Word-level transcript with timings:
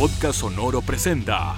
Podcast 0.00 0.40
Sonoro 0.40 0.80
presenta 0.80 1.56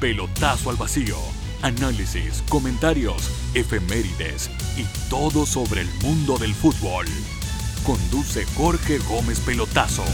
Pelotazo 0.00 0.70
al 0.70 0.76
Vacío. 0.76 1.14
Análisis, 1.60 2.42
comentarios, 2.48 3.30
efemérides 3.52 4.48
y 4.78 4.86
todo 5.10 5.44
sobre 5.44 5.82
el 5.82 5.88
mundo 6.02 6.38
del 6.38 6.54
fútbol. 6.54 7.04
Conduce 7.84 8.46
Jorge 8.56 8.96
Gómez 9.06 9.40
Pelotazo. 9.40 10.04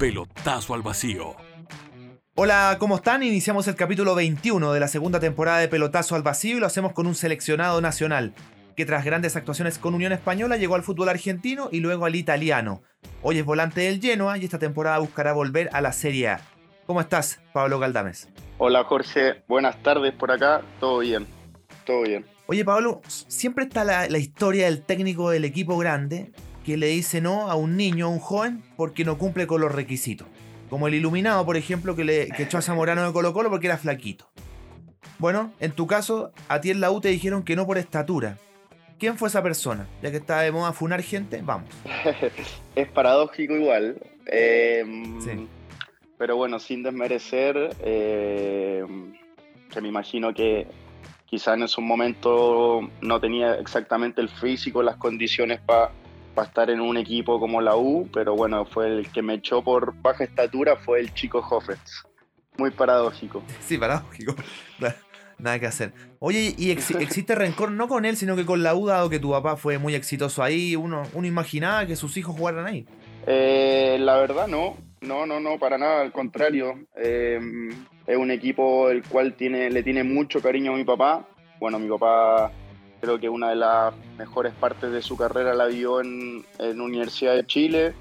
Pelotazo 0.00 0.74
al 0.74 0.82
Vacío. 0.82 1.36
Hola, 2.34 2.76
¿cómo 2.80 2.96
están? 2.96 3.22
Iniciamos 3.22 3.68
el 3.68 3.76
capítulo 3.76 4.16
21 4.16 4.72
de 4.72 4.80
la 4.80 4.88
segunda 4.88 5.20
temporada 5.20 5.58
de 5.58 5.68
Pelotazo 5.68 6.16
al 6.16 6.24
Vacío 6.24 6.56
y 6.56 6.58
lo 6.58 6.66
hacemos 6.66 6.92
con 6.92 7.06
un 7.06 7.14
seleccionado 7.14 7.80
nacional 7.80 8.34
que 8.76 8.86
tras 8.86 9.04
grandes 9.04 9.36
actuaciones 9.36 9.78
con 9.78 9.94
Unión 9.94 10.12
Española 10.12 10.56
llegó 10.56 10.74
al 10.74 10.82
fútbol 10.82 11.08
argentino 11.08 11.68
y 11.70 11.80
luego 11.80 12.04
al 12.04 12.14
italiano. 12.14 12.82
Hoy 13.22 13.38
es 13.38 13.44
volante 13.44 13.82
del 13.82 14.00
Genoa 14.00 14.38
y 14.38 14.44
esta 14.44 14.58
temporada 14.58 14.98
buscará 14.98 15.32
volver 15.32 15.68
a 15.72 15.80
la 15.80 15.92
Serie 15.92 16.28
A. 16.28 16.40
¿Cómo 16.86 17.00
estás, 17.00 17.40
Pablo 17.52 17.78
Galdames? 17.78 18.28
Hola 18.58 18.84
Jorge, 18.84 19.42
buenas 19.48 19.82
tardes 19.82 20.12
por 20.12 20.30
acá, 20.30 20.62
todo 20.80 20.98
bien, 20.98 21.26
todo 21.84 22.02
bien. 22.02 22.24
Oye 22.46 22.64
Pablo, 22.64 23.00
siempre 23.06 23.64
está 23.64 23.84
la, 23.84 24.18
historia 24.18 24.66
del 24.66 24.82
técnico 24.82 25.30
del 25.30 25.44
equipo 25.44 25.78
grande 25.78 26.32
que 26.64 26.76
le 26.76 26.88
dice 26.88 27.20
no 27.20 27.50
a 27.50 27.54
un 27.54 27.76
niño, 27.76 28.06
a 28.06 28.10
un 28.10 28.18
joven, 28.18 28.62
porque 28.76 29.04
no 29.04 29.18
cumple 29.18 29.46
con 29.46 29.60
los 29.60 29.72
requisitos. 29.72 30.28
Como 30.70 30.88
el 30.88 30.94
iluminado, 30.94 31.44
por 31.44 31.56
ejemplo, 31.56 31.96
que, 31.96 32.04
le, 32.04 32.28
que 32.28 32.44
echó 32.44 32.58
a 32.58 32.62
Zamorano 32.62 33.04
de 33.04 33.12
Colo 33.12 33.32
Colo 33.32 33.50
porque 33.50 33.66
era 33.66 33.78
flaquito. 33.78 34.30
Bueno, 35.18 35.52
en 35.60 35.72
tu 35.72 35.86
caso, 35.86 36.32
a 36.48 36.60
ti 36.60 36.70
en 36.70 36.80
la 36.80 36.90
U 36.90 37.00
te 37.00 37.08
dijeron 37.08 37.42
que 37.42 37.56
no 37.56 37.66
por 37.66 37.78
estatura, 37.78 38.38
¿Quién 39.02 39.18
fue 39.18 39.26
esa 39.26 39.42
persona? 39.42 39.88
Ya 40.00 40.12
que 40.12 40.18
está 40.18 40.42
de 40.42 40.52
moda 40.52 40.72
funar 40.72 41.02
gente, 41.02 41.42
vamos. 41.42 41.68
es 42.76 42.88
paradójico 42.90 43.56
igual. 43.56 44.00
Em, 44.26 45.20
sí. 45.20 45.48
Pero 46.16 46.36
bueno, 46.36 46.60
sin 46.60 46.84
desmerecer, 46.84 47.74
em, 47.80 49.12
que 49.72 49.80
me 49.80 49.88
imagino 49.88 50.32
que 50.32 50.68
quizá 51.26 51.54
en 51.54 51.64
ese 51.64 51.80
momento 51.80 52.88
no 53.00 53.20
tenía 53.20 53.56
exactamente 53.56 54.20
el 54.20 54.28
físico, 54.28 54.84
las 54.84 54.98
condiciones 54.98 55.60
para 55.62 55.90
estar 56.40 56.70
en 56.70 56.80
un 56.80 56.96
equipo 56.96 57.40
como 57.40 57.60
la 57.60 57.74
U, 57.74 58.08
pero 58.14 58.36
bueno, 58.36 58.64
fue 58.66 58.86
el 58.86 59.10
que 59.10 59.20
me 59.20 59.34
echó 59.34 59.64
por 59.64 60.00
baja 60.00 60.22
estatura, 60.22 60.76
fue 60.76 61.00
el 61.00 61.12
chico 61.12 61.40
Hoffets. 61.40 62.04
Muy 62.56 62.70
paradójico. 62.70 63.42
Sí, 63.66 63.78
paradójico. 63.78 64.36
Nada 65.42 65.58
que 65.58 65.66
hacer. 65.66 65.92
Oye, 66.20 66.54
¿y 66.56 66.70
existe 67.00 67.34
rencor 67.34 67.72
no 67.72 67.88
con 67.88 68.04
él, 68.04 68.16
sino 68.16 68.36
que 68.36 68.46
con 68.46 68.62
la 68.62 68.76
U, 68.76 68.86
dado 68.86 69.10
que 69.10 69.18
tu 69.18 69.32
papá 69.32 69.56
fue 69.56 69.76
muy 69.76 69.96
exitoso 69.96 70.42
ahí? 70.42 70.76
¿Uno, 70.76 71.02
uno 71.14 71.26
imaginaba 71.26 71.84
que 71.84 71.96
sus 71.96 72.16
hijos 72.16 72.36
jugaran 72.36 72.64
ahí? 72.66 72.86
Eh, 73.26 73.96
la 74.00 74.18
verdad 74.18 74.46
no, 74.46 74.76
no, 75.00 75.26
no, 75.26 75.40
no, 75.40 75.58
para 75.58 75.78
nada, 75.78 76.00
al 76.00 76.12
contrario. 76.12 76.86
Em, 76.94 77.70
es 78.06 78.16
un 78.16 78.30
equipo 78.30 78.88
el 78.88 79.02
cual 79.02 79.34
tiene, 79.34 79.68
le 79.68 79.82
tiene 79.82 80.04
mucho 80.04 80.40
cariño 80.40 80.74
a 80.74 80.76
mi 80.76 80.84
papá. 80.84 81.26
Bueno, 81.58 81.80
mi 81.80 81.88
papá 81.88 82.52
creo 83.00 83.18
que 83.18 83.28
una 83.28 83.50
de 83.50 83.56
las 83.56 83.92
mejores 84.16 84.52
partes 84.54 84.92
de 84.92 85.02
su 85.02 85.16
carrera 85.16 85.54
la 85.54 85.66
vio 85.66 86.00
en, 86.00 86.46
en 86.60 86.80
Universidad 86.80 87.34
de 87.34 87.44
Chile. 87.46 87.94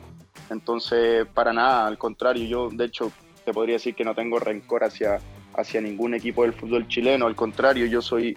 Entonces, 0.52 1.26
para 1.34 1.54
nada, 1.54 1.88
al 1.88 1.98
contrario, 1.98 2.46
yo 2.46 2.70
de 2.70 2.86
hecho 2.86 3.12
te 3.44 3.52
podría 3.52 3.76
decir 3.76 3.96
que 3.96 4.04
no 4.04 4.14
tengo 4.14 4.38
rencor 4.38 4.84
hacia, 4.84 5.20
hacia 5.56 5.82
ningún 5.82 6.14
equipo 6.14 6.44
del 6.44 6.54
fútbol 6.54 6.88
chileno, 6.88 7.28
al 7.28 7.36
contrario, 7.36 7.86
yo 7.86 8.02
soy, 8.02 8.36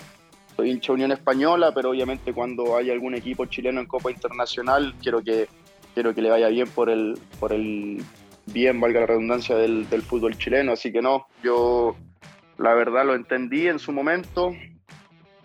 soy 0.56 0.70
hincha 0.70 0.92
Unión 0.92 1.12
Española, 1.12 1.72
pero 1.74 1.90
obviamente 1.90 2.32
cuando 2.32 2.76
hay 2.76 2.90
algún 2.90 3.14
equipo 3.14 3.46
chileno 3.46 3.80
en 3.80 3.86
Copa 3.86 4.10
Internacional, 4.10 4.94
quiero 5.02 5.22
que, 5.22 5.48
quiero 5.94 6.14
que 6.14 6.22
le 6.22 6.30
vaya 6.30 6.48
bien 6.48 6.68
por 6.68 6.90
el, 6.90 7.18
por 7.38 7.52
el 7.52 8.02
bien, 8.46 8.80
valga 8.80 9.00
la 9.00 9.06
redundancia, 9.06 9.56
del, 9.56 9.86
fútbol 10.02 10.36
chileno, 10.36 10.72
así 10.72 10.92
que 10.92 11.00
no, 11.00 11.26
yo 11.42 11.96
la 12.58 12.74
verdad 12.74 13.06
lo 13.06 13.14
entendí 13.14 13.68
en 13.68 13.78
su 13.78 13.92
momento, 13.92 14.54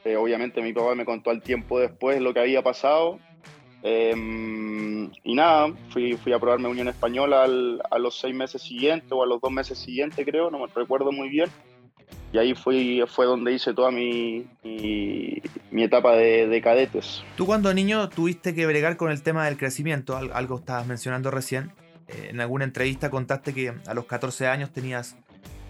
eh, 0.06 0.16
obviamente 0.16 0.62
mi 0.62 0.74
papá 0.74 0.96
me 0.96 1.06
contó 1.06 1.30
al 1.30 1.42
tiempo 1.42 1.80
después 1.80 2.22
lo 2.22 2.34
que 2.34 2.40
había 2.40 2.62
pasado, 2.62 3.20
Em, 3.82 5.10
y 5.24 5.36
nada, 5.36 5.74
fui, 5.90 6.18
fui 6.18 6.34
a 6.34 6.40
probarme 6.40 6.68
Unión 6.68 6.88
Española 6.88 7.44
a 7.44 8.00
los 8.00 8.20
seis 8.20 8.36
meses 8.36 8.62
siguientes 8.62 9.12
o 9.12 9.24
a 9.24 9.28
los 9.28 9.40
dos 9.40 9.52
meses 9.52 9.78
siguientes, 9.78 10.26
creo, 10.26 10.52
no 10.52 10.60
me 10.60 10.68
recuerdo 10.74 11.12
muy 11.12 11.30
bien. 11.30 11.50
Y 12.32 12.38
ahí 12.38 12.54
fui, 12.54 13.04
fue 13.08 13.26
donde 13.26 13.54
hice 13.54 13.74
toda 13.74 13.90
mi, 13.90 14.46
mi, 14.64 15.84
etapa 15.84 16.16
de, 16.16 16.62
cadetes. 16.64 17.24
Tú 17.36 17.46
cuando 17.46 17.74
niño 17.74 18.08
tuviste 18.10 18.54
que 18.54 18.68
bregar 18.68 18.98
con 18.98 19.12
el 19.12 19.24
tema 19.24 19.46
del 19.46 19.58
crecimiento, 19.58 20.16
algo 20.16 20.58
estabas 20.58 20.86
mencionando 20.86 21.32
recién. 21.32 21.72
Eh, 22.08 22.30
en 22.30 22.42
alguna 22.42 22.66
entrevista 22.66 23.10
contaste 23.10 23.54
que 23.54 23.74
a 23.88 23.94
los 23.94 24.06
14 24.06 24.48
años 24.48 24.72
tenías 24.72 25.16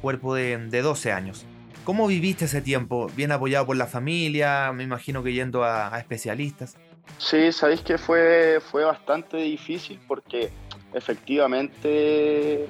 cuerpo 0.02 0.36
de, 0.36 0.58
de 0.58 0.82
12 0.82 1.14
años. 1.14 1.46
¿Cómo 1.86 2.08
viviste 2.08 2.46
ese 2.46 2.62
tiempo? 2.62 3.10
¿Bien 3.16 3.32
apoyado 3.32 3.66
por 3.66 3.78
la 3.78 3.88
familia? 3.88 4.74
Me 4.74 4.84
imagino 4.84 5.24
que 5.24 5.32
yendo 5.32 5.64
a 5.64 5.98
especialistas. 5.98 6.78
Sí, 7.18 7.52
sabéis 7.52 7.82
que 7.82 7.98
fue, 7.98 8.60
fue 8.62 8.84
bastante 8.84 9.38
difícil 9.38 10.00
porque 10.08 10.50
efectivamente 10.94 12.66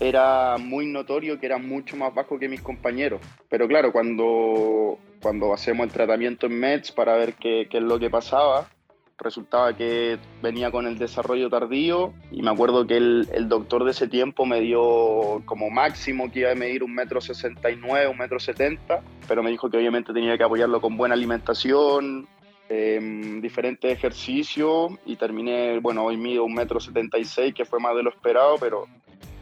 era 0.00 0.56
muy 0.58 0.86
notorio 0.86 1.38
que 1.38 1.46
era 1.46 1.58
mucho 1.58 1.96
más 1.96 2.14
bajo 2.14 2.38
que 2.38 2.48
mis 2.48 2.62
compañeros. 2.62 3.20
Pero 3.48 3.68
claro, 3.68 3.92
cuando, 3.92 4.98
cuando 5.20 5.52
hacemos 5.52 5.86
el 5.86 5.92
tratamiento 5.92 6.46
en 6.46 6.58
MEDS 6.58 6.92
para 6.92 7.14
ver 7.16 7.34
qué, 7.34 7.68
qué, 7.70 7.78
es 7.78 7.84
lo 7.84 7.98
que 7.98 8.08
pasaba, 8.08 8.66
resultaba 9.18 9.76
que 9.76 10.18
venía 10.40 10.70
con 10.70 10.86
el 10.86 10.98
desarrollo 10.98 11.50
tardío 11.50 12.14
y 12.30 12.40
me 12.40 12.50
acuerdo 12.50 12.86
que 12.86 12.96
el, 12.96 13.28
el 13.34 13.50
doctor 13.50 13.84
de 13.84 13.90
ese 13.90 14.08
tiempo 14.08 14.46
me 14.46 14.60
dio 14.62 15.42
como 15.44 15.68
máximo 15.68 16.30
que 16.32 16.40
iba 16.40 16.52
a 16.52 16.54
medir 16.54 16.82
un 16.82 16.94
metro 16.94 17.20
sesenta 17.20 17.70
y 17.70 17.76
nueve, 17.76 18.08
un 18.08 18.16
metro 18.16 18.40
setenta, 18.40 19.02
pero 19.28 19.42
me 19.42 19.50
dijo 19.50 19.70
que 19.70 19.76
obviamente 19.76 20.14
tenía 20.14 20.38
que 20.38 20.44
apoyarlo 20.44 20.80
con 20.80 20.96
buena 20.96 21.14
alimentación, 21.14 22.26
Em, 22.72 23.40
diferentes 23.40 23.90
ejercicios 23.90 24.92
y 25.04 25.16
terminé, 25.16 25.80
bueno, 25.80 26.04
hoy 26.04 26.16
mido 26.16 26.44
un 26.44 26.54
metro 26.54 26.78
setenta 26.78 27.18
y 27.18 27.24
seis, 27.24 27.52
que 27.52 27.64
fue 27.64 27.80
más 27.80 27.96
de 27.96 28.04
lo 28.04 28.10
esperado, 28.10 28.58
pero, 28.60 28.86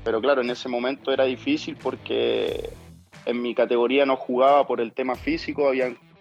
pero 0.03 0.19
claro, 0.19 0.41
en 0.41 0.49
ese 0.49 0.67
momento 0.71 1.13
era 1.13 1.25
difícil 1.25 1.77
porque 1.77 2.71
en 3.27 3.43
mi 3.43 3.55
categoría 3.55 4.07
no 4.07 4.17
jugaba 4.17 4.67
por 4.67 4.81
el 4.81 4.95
tema 4.95 5.15
físico, 5.15 5.71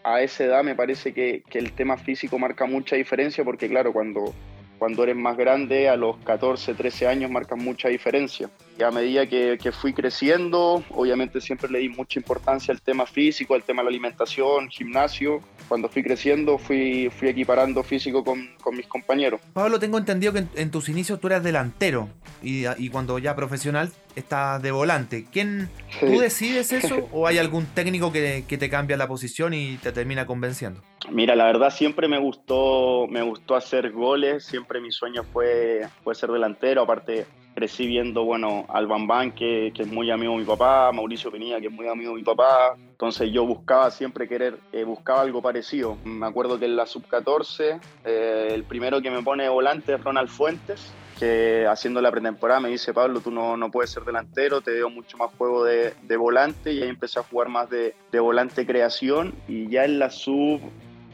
a 0.03 0.21
esa 0.21 0.43
edad 0.43 0.65
me 0.65 0.75
parece 0.75 1.13
que 1.13 1.43
el 1.53 1.71
tema 1.71 1.95
físico 1.95 2.37
marca 2.37 2.65
mucha 2.65 2.97
diferencia 2.97 3.45
porque 3.45 3.69
claro, 3.69 3.93
cuando 3.93 4.33
cuando 4.77 5.03
eres 5.03 5.15
más 5.15 5.37
grande, 5.37 5.89
a 5.89 5.95
los 5.95 6.17
14, 6.17 6.73
13 6.73 7.07
años, 7.07 7.31
marcan 7.31 7.59
mucha 7.59 7.89
diferencia. 7.89 8.49
Y 8.79 8.83
a 8.83 8.91
medida 8.91 9.27
que, 9.27 9.71
fui 9.71 9.93
creciendo, 9.93 10.83
obviamente 10.89 11.41
siempre 11.41 11.69
le 11.69 11.79
di 11.79 11.89
mucha 11.89 12.19
importancia 12.19 12.71
al 12.71 12.81
tema 12.81 13.05
físico, 13.05 13.55
al 13.55 13.63
tema 13.63 13.81
de 13.81 13.85
la 13.85 13.89
alimentación, 13.89 14.69
gimnasio. 14.69 15.41
Cuando 15.67 15.89
fui 15.89 16.03
creciendo, 16.03 16.57
fui, 16.57 17.09
fui 17.09 17.29
equiparando 17.29 17.83
físico 17.83 18.23
con, 18.23 18.49
mis 18.75 18.87
compañeros. 18.87 19.41
Pablo, 19.53 19.79
tengo 19.79 19.97
entendido 19.97 20.33
que 20.33 20.45
en, 20.55 20.71
tus 20.71 20.89
inicios 20.89 21.19
tú 21.19 21.27
eras 21.27 21.43
delantero 21.43 22.09
y, 22.41 22.89
cuando 22.89 23.17
ya 23.19 23.35
profesional 23.35 23.91
estás 24.17 24.61
de 24.61 24.71
volante. 24.71 25.25
¿Quién, 25.31 25.69
¿Tú 25.99 26.19
decides 26.19 26.71
eso 26.71 27.07
o 27.11 27.27
hay 27.27 27.37
algún 27.37 27.65
técnico 27.65 28.11
que, 28.11 28.45
que 28.47 28.57
te 28.57 28.69
cambia 28.69 28.97
la 28.97 29.07
posición 29.07 29.53
y 29.53 29.77
te 29.77 29.91
termina 29.91 30.25
convenciendo? 30.25 30.81
Mira, 31.11 31.35
la 31.35 31.45
verdad 31.45 31.69
siempre 31.69 32.07
me 32.07 32.17
gustó, 32.17 33.07
me 33.09 33.21
gustó 33.21 33.55
hacer 33.55 33.91
goles, 33.91 34.43
siempre 34.43 34.81
mi 34.81 34.91
sueño 34.91 35.23
fue, 35.23 35.87
fue 36.03 36.15
ser 36.15 36.31
delantero, 36.31 36.81
aparte 36.81 37.25
crecí 37.57 37.87
viendo, 37.87 38.23
bueno, 38.23 38.65
al 38.69 38.85
Bambán, 38.85 39.31
que, 39.31 39.71
que, 39.73 39.81
es 39.81 39.87
muy 39.87 40.11
amigo 40.11 40.33
de 40.33 40.39
mi 40.41 40.45
papá, 40.45 40.91
Mauricio 40.91 41.31
Pinilla, 41.31 41.59
que 41.59 41.65
es 41.65 41.73
muy 41.73 41.87
amigo 41.87 42.11
de 42.11 42.17
mi 42.17 42.23
papá, 42.23 42.75
entonces 42.77 43.31
yo 43.31 43.47
buscaba 43.47 43.89
siempre 43.89 44.27
querer, 44.27 44.59
eh, 44.71 44.83
buscaba 44.83 45.21
algo 45.21 45.41
parecido. 45.41 45.97
Me 46.03 46.27
acuerdo 46.27 46.59
que 46.59 46.65
en 46.65 46.75
la 46.75 46.85
sub-14, 46.85 47.79
eh, 48.05 48.49
el 48.51 48.63
primero 48.63 49.01
que 49.01 49.09
me 49.09 49.23
pone 49.23 49.49
volante 49.49 49.95
es 49.95 50.03
Ronald 50.03 50.29
Fuentes, 50.29 50.93
que 51.19 51.65
haciendo 51.67 52.01
la 52.01 52.11
pretemporada 52.11 52.59
me 52.59 52.69
dice, 52.69 52.93
Pablo, 52.93 53.19
tú 53.21 53.31
no, 53.31 53.57
no 53.57 53.71
puedes 53.71 53.91
ser 53.91 54.03
delantero, 54.03 54.61
te 54.61 54.71
veo 54.71 54.89
mucho 54.89 55.17
más 55.17 55.31
juego 55.37 55.63
de, 55.63 55.93
de 56.03 56.17
volante, 56.17 56.73
y 56.73 56.81
ahí 56.81 56.89
empecé 56.89 57.19
a 57.19 57.23
jugar 57.23 57.49
más 57.49 57.69
de, 57.69 57.95
de 58.11 58.19
volante 58.19 58.65
creación, 58.65 59.33
y 59.47 59.69
ya 59.69 59.85
en 59.85 59.99
la 59.99 60.09
sub 60.09 60.61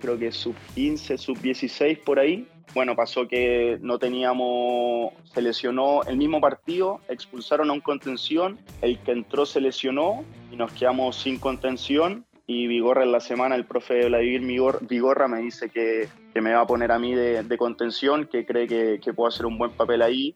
creo 0.01 0.19
que 0.19 0.31
sub 0.31 0.56
15, 0.75 1.18
sub 1.18 1.39
16 1.39 2.00
por 2.00 2.19
ahí. 2.19 2.48
Bueno, 2.74 2.95
pasó 2.95 3.28
que 3.28 3.78
no 3.81 4.00
teníamos, 4.00 5.13
se 5.24 5.42
lesionó 5.42 6.01
el 6.04 6.18
mismo 6.18 6.42
partido, 6.42 7.00
expulsaron 7.07 7.69
a 7.69 7.74
un 7.74 7.81
contención, 7.81 8.60
el 8.81 9.00
que 9.00 9.12
entró 9.12 9.45
se 9.45 9.62
lesionó 9.62 10.25
y 10.51 10.56
nos 10.56 10.74
quedamos 10.74 11.16
sin 11.16 11.39
contención 11.39 12.25
y 12.45 12.68
Vigorra 12.68 13.04
en 13.04 13.12
la 13.12 13.19
semana, 13.19 13.56
el 13.56 13.66
profe 13.66 14.06
Vladimir 14.06 14.78
Vigorra 14.81 15.28
me 15.28 15.40
dice 15.40 15.69
que, 15.69 16.10
que 16.34 16.42
me 16.42 16.54
va 16.54 16.62
a 16.62 16.68
poner 16.68 16.92
a 16.92 17.00
mí 17.00 17.16
de, 17.16 17.44
de 17.44 17.57
contención, 17.57 18.28
que 18.28 18.45
cree 18.45 18.68
que, 18.68 19.00
que, 19.01 19.13
puedo 19.13 19.30
hacer 19.30 19.45
un 19.45 19.57
buen 19.57 19.72
papel 19.72 20.01
ahí. 20.01 20.36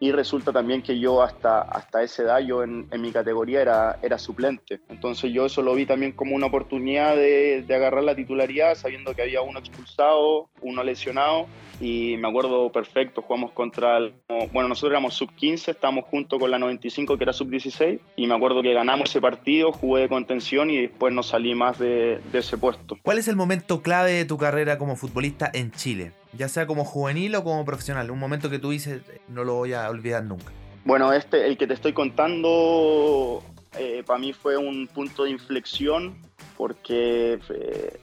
Y 0.00 0.12
resulta 0.12 0.52
también 0.52 0.82
que 0.82 0.98
yo 0.98 1.22
hasta, 1.22 1.62
hasta 1.62 2.02
esa 2.02 2.40
yo 2.40 2.62
en, 2.62 2.86
en, 2.90 3.00
mi 3.00 3.10
categoría 3.10 3.62
era, 3.62 3.98
era 4.02 4.18
suplente. 4.18 4.80
Entonces 4.88 5.32
yo 5.32 5.46
eso 5.46 5.62
lo 5.62 5.74
vi 5.74 5.86
también 5.86 6.12
como 6.12 6.36
una 6.36 6.46
oportunidad 6.46 7.16
de, 7.16 7.64
de 7.66 7.74
agarrar 7.74 8.04
la 8.04 8.14
titularidad, 8.14 8.74
sabiendo 8.74 9.14
que 9.14 9.22
había 9.22 9.42
uno 9.42 9.58
expulsado, 9.58 10.48
uno 10.60 10.84
lesionado, 10.84 11.46
y 11.80 12.16
me 12.16 12.28
acuerdo 12.28 12.70
perfecto, 12.72 13.22
jugamos 13.22 13.52
contra, 13.52 13.98
el, 13.98 14.14
bueno, 14.52 14.68
nosotros 14.68 14.90
éramos 14.92 15.14
sub-15, 15.14 15.70
estábamos 15.70 16.04
junto 16.06 16.38
con 16.38 16.50
la 16.50 16.58
95 16.58 17.16
que 17.16 17.24
era 17.24 17.32
sub-16, 17.32 18.00
y 18.16 18.26
me 18.26 18.34
acuerdo 18.34 18.62
que 18.62 18.72
ganamos 18.72 19.10
ese 19.10 19.20
partido, 19.20 19.72
jugué 19.72 20.02
de 20.02 20.08
contención 20.08 20.70
y 20.70 20.82
después 20.82 21.12
no 21.12 21.22
salí 21.22 21.54
más 21.54 21.78
de, 21.78 22.20
de 22.32 22.38
ese 22.38 22.58
puesto. 22.58 22.96
¿Cuál 23.02 23.18
es 23.18 23.28
el 23.28 23.36
momento 23.36 23.82
clave 23.82 24.12
de 24.12 24.24
tu 24.24 24.38
carrera 24.38 24.78
como 24.78 24.96
futbolista 24.96 25.50
en 25.52 25.70
Chile? 25.72 26.12
Ya 26.32 26.48
sea 26.48 26.66
como 26.66 26.84
juvenil 26.84 27.34
o 27.36 27.44
como 27.44 27.64
profesional, 27.64 28.10
un 28.10 28.18
momento 28.18 28.50
que 28.50 28.58
tú 28.58 28.70
dices, 28.70 29.02
no 29.28 29.44
lo 29.44 29.54
voy 29.54 29.72
a 29.72 29.88
olvidar 29.88 30.24
nunca. 30.24 30.52
Bueno, 30.84 31.12
este, 31.12 31.46
el 31.46 31.58
que 31.58 31.66
te 31.66 31.74
estoy 31.74 31.92
contando, 31.92 33.42
eh, 33.78 34.02
para 34.06 34.18
mí 34.18 34.32
fue 34.32 34.56
un 34.56 34.86
punto 34.86 35.24
de 35.24 35.30
inflexión, 35.30 36.16
porque 36.56 37.38
eh, 37.50 38.00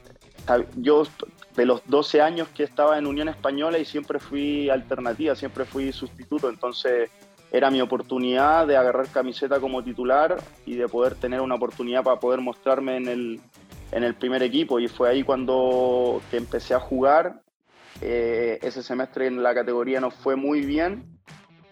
yo 0.76 1.04
de 1.56 1.66
los 1.66 1.82
12 1.86 2.20
años 2.20 2.48
que 2.54 2.62
estaba 2.62 2.98
en 2.98 3.06
Unión 3.06 3.28
Española 3.28 3.78
y 3.78 3.84
siempre 3.84 4.18
fui 4.18 4.70
alternativa, 4.70 5.34
siempre 5.34 5.64
fui 5.64 5.92
sustituto, 5.92 6.48
entonces 6.48 7.10
era 7.50 7.70
mi 7.70 7.80
oportunidad 7.80 8.66
de 8.66 8.76
agarrar 8.76 9.08
camiseta 9.08 9.60
como 9.60 9.82
titular 9.82 10.36
y 10.66 10.74
de 10.74 10.88
poder 10.88 11.14
tener 11.14 11.40
una 11.40 11.54
oportunidad 11.54 12.02
para 12.02 12.20
poder 12.20 12.40
mostrarme 12.40 12.96
en 12.96 13.08
el, 13.08 13.40
en 13.92 14.04
el 14.04 14.14
primer 14.14 14.42
equipo 14.42 14.78
y 14.78 14.88
fue 14.88 15.08
ahí 15.08 15.22
cuando 15.22 16.20
que 16.30 16.36
empecé 16.36 16.74
a 16.74 16.80
jugar 16.80 17.40
eh, 18.00 18.58
ese 18.62 18.82
semestre 18.82 19.26
en 19.26 19.42
la 19.42 19.54
categoría 19.54 20.00
no 20.00 20.10
fue 20.10 20.36
muy 20.36 20.60
bien 20.62 21.04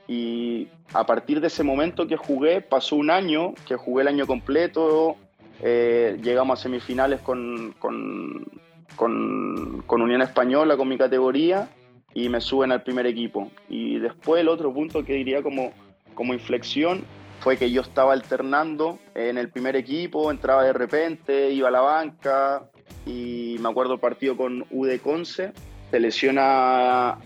y 0.06 0.68
a 0.92 1.06
partir 1.06 1.40
de 1.40 1.46
ese 1.46 1.62
momento 1.62 2.06
que 2.06 2.16
jugué, 2.16 2.60
pasó 2.60 2.96
un 2.96 3.10
año, 3.10 3.54
que 3.66 3.76
jugué 3.76 4.02
el 4.02 4.08
año 4.08 4.26
completo, 4.26 5.16
eh, 5.62 6.18
llegamos 6.22 6.58
a 6.58 6.62
semifinales 6.62 7.20
con, 7.20 7.74
con, 7.78 8.46
con, 8.96 10.02
Unión 10.02 10.22
Española, 10.22 10.76
con 10.76 10.88
mi 10.88 10.98
categoría, 10.98 11.68
y 12.12 12.28
me 12.28 12.40
suben 12.40 12.70
al 12.70 12.82
primer 12.82 13.06
equipo. 13.06 13.50
Y 13.68 13.98
después 13.98 14.40
el 14.40 14.48
otro 14.48 14.72
punto 14.72 15.04
que 15.04 15.14
diría 15.14 15.42
como, 15.42 15.72
como 16.14 16.34
inflexión 16.34 17.02
fue 17.40 17.56
que 17.56 17.70
yo 17.70 17.80
estaba 17.80 18.12
alternando 18.12 18.98
en 19.14 19.38
el 19.38 19.48
primer 19.48 19.74
equipo, 19.76 20.30
entraba 20.30 20.64
de 20.64 20.72
repente, 20.72 21.50
iba 21.50 21.68
a 21.68 21.72
la 21.72 21.80
banca, 21.80 22.70
y 23.06 23.56
me 23.60 23.68
acuerdo 23.68 23.94
el 23.94 24.00
partido 24.00 24.36
con 24.36 24.66
UD 24.70 24.98
Conce, 25.02 25.52
se 25.94 26.00
lesiona 26.00 27.18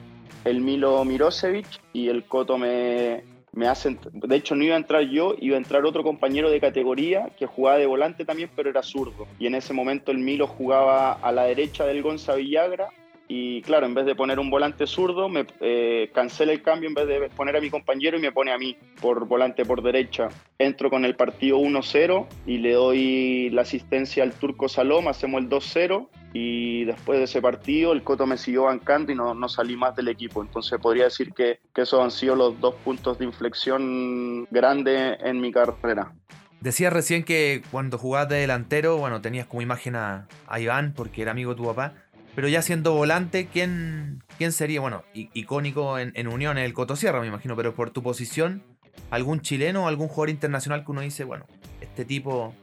el 0.45 0.61
Milo 0.61 1.03
Mirosevic 1.03 1.67
y 1.95 2.11
el 2.11 2.25
Coto 2.25 2.59
me, 2.59 3.25
me 3.53 3.67
hace... 3.67 3.97
De 4.13 4.37
hecho, 4.37 4.55
no 4.55 4.63
iba 4.63 4.75
a 4.75 4.77
entrar 4.77 5.05
yo, 5.05 5.35
iba 5.41 5.55
a 5.55 5.59
entrar 5.59 5.87
otro 5.87 6.03
compañero 6.03 6.51
de 6.51 6.61
categoría 6.61 7.31
que 7.39 7.47
jugaba 7.47 7.79
de 7.79 7.87
volante 7.87 8.27
también, 8.27 8.51
pero 8.55 8.69
era 8.69 8.83
zurdo. 8.83 9.27
Y 9.39 9.47
en 9.47 9.55
ese 9.55 9.73
momento 9.73 10.13
el 10.13 10.19
Milo 10.19 10.47
jugaba 10.47 11.15
a 11.15 11.33
la 11.33 11.45
derecha 11.45 11.87
del 11.87 12.03
Gonza 12.03 12.35
Villagra 12.35 12.91
y 13.27 13.63
claro, 13.63 13.87
en 13.87 13.95
vez 13.95 14.05
de 14.05 14.15
poner 14.15 14.39
un 14.39 14.51
volante 14.51 14.87
zurdo, 14.87 15.31
me 15.31 15.47
eh, 15.61 16.11
cancela 16.13 16.53
el 16.53 16.61
cambio 16.61 16.91
en 16.91 16.95
vez 16.95 17.09
de 17.09 17.31
poner 17.31 17.57
a 17.57 17.63
mi 17.63 17.71
compañero 17.71 18.19
y 18.19 18.21
me 18.21 18.33
pone 18.33 18.53
a 18.53 18.59
mí 18.59 18.77
por 19.01 19.27
volante 19.27 19.65
por 19.65 19.83
derecha. 19.83 20.29
Entro 20.59 20.91
con 20.91 21.07
el 21.07 21.17
partido 21.17 21.59
1-0 21.59 22.27
y 22.45 22.59
le 22.59 22.73
doy 22.73 23.49
la 23.49 23.63
asistencia 23.63 24.23
al 24.25 24.33
Turco 24.33 24.69
Salom, 24.69 25.09
hacemos 25.09 25.41
el 25.41 25.49
2-0 25.49 26.07
y 26.33 26.85
después 26.85 27.19
de 27.19 27.25
ese 27.25 27.41
partido 27.41 27.93
el 27.93 28.03
Coto 28.03 28.27
me 28.27 28.37
siguió 28.37 28.65
bancando 28.65 29.13
y 29.13 29.15
no, 29.15 29.35
no 29.35 29.49
salí 29.49 29.77
más 29.77 29.97
del 29.97 30.09
equipo. 30.09 30.43
Entonces 30.43 30.79
podría 30.81 31.05
decir 31.05 31.33
que, 31.33 31.61
que 31.75 31.83
esos 31.83 32.01
han 32.03 32.11
sido 32.11 32.37
los 32.37 32.61
dos 32.61 32.75
puntos 32.77 33.19
de 33.19 33.25
inflexión 33.25 34.45
grandes 34.51 35.19
en 35.23 35.41
mi 35.41 35.53
carrera. 35.53 36.13
Decías 36.61 36.93
recién 36.93 37.23
que 37.23 37.63
cuando 37.71 37.99
jugabas 37.99 38.29
de 38.29 38.37
delantero, 38.37 38.97
bueno, 38.97 39.21
tenías 39.21 39.47
como 39.47 39.63
imagen 39.63 39.95
a, 39.95 40.27
a 40.49 40.61
Iván 40.61 40.93
porque 40.95 41.23
era 41.23 41.31
amigo 41.31 41.53
de 41.53 41.57
tu 41.57 41.65
papá 41.65 41.95
pero 42.39 42.47
ya 42.47 42.63
siendo 42.63 42.95
volante, 42.95 43.49
¿quién, 43.53 44.23
quién 44.37 44.53
sería? 44.53 44.81
Bueno, 44.81 45.03
icónico 45.13 45.99
en, 45.99 46.13
en 46.15 46.29
Unión, 46.29 46.57
el 46.57 46.73
Cotosierra, 46.73 47.21
me 47.21 47.27
imagino, 47.27 47.57
pero 47.57 47.75
por 47.75 47.91
tu 47.91 48.01
posición, 48.01 48.63
¿algún 49.11 49.41
chileno 49.41 49.87
o 49.87 49.89
algún 49.89 50.07
jugador 50.07 50.31
internacional 50.31 50.85
que 50.85 50.93
uno 50.93 51.01
dice, 51.01 51.25
bueno, 51.25 51.47
este 51.81 52.05
tipo 52.05 52.55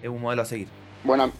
es 0.00 0.08
un 0.08 0.20
modelo 0.20 0.42
a 0.42 0.44
seguir? 0.44 0.68
Bueno, 1.02 1.32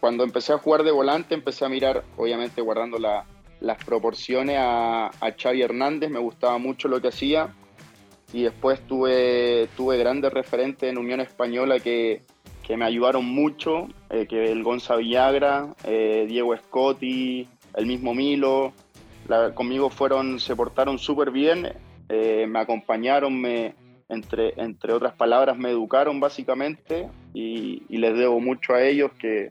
cuando 0.00 0.24
empecé 0.24 0.52
a 0.52 0.58
jugar 0.58 0.82
de 0.82 0.90
volante, 0.90 1.34
empecé 1.34 1.64
a 1.64 1.68
mirar, 1.68 2.04
obviamente 2.16 2.60
guardando 2.62 2.98
las 2.98 3.84
proporciones, 3.84 4.56
a, 4.58 5.06
a 5.06 5.32
Xavi 5.38 5.62
Hernández, 5.62 6.10
me 6.10 6.18
gustaba 6.18 6.58
mucho 6.58 6.88
lo 6.88 7.00
que 7.00 7.08
hacía. 7.08 7.54
Y 8.32 8.42
después 8.42 8.80
tuve, 8.86 9.68
tuve 9.76 9.98
grandes 9.98 10.32
referentes 10.32 10.88
en 10.88 10.98
Unión 10.98 11.20
Española 11.20 11.80
que, 11.80 12.22
que 12.70 12.76
me 12.76 12.84
ayudaron 12.84 13.24
mucho, 13.24 13.88
eh, 14.10 14.26
que 14.26 14.52
el 14.52 14.62
Gonza 14.62 14.94
Villagra, 14.94 15.74
eh, 15.84 16.26
Diego 16.28 16.56
Scotti, 16.56 17.48
el 17.74 17.86
mismo 17.86 18.14
Milo, 18.14 18.72
conmigo 19.54 19.90
fueron, 19.90 20.38
se 20.38 20.54
portaron 20.54 20.98
súper 20.98 21.32
bien, 21.32 21.72
eh, 22.08 22.46
me 22.48 22.60
acompañaron, 22.60 23.40
me, 23.40 23.74
entre, 24.08 24.54
entre 24.56 24.92
otras 24.92 25.14
palabras, 25.14 25.56
me 25.56 25.70
educaron 25.70 26.20
básicamente 26.20 27.08
y, 27.34 27.82
les 27.88 28.16
debo 28.16 28.40
mucho 28.40 28.74
a 28.74 28.82
ellos 28.82 29.10
que, 29.18 29.50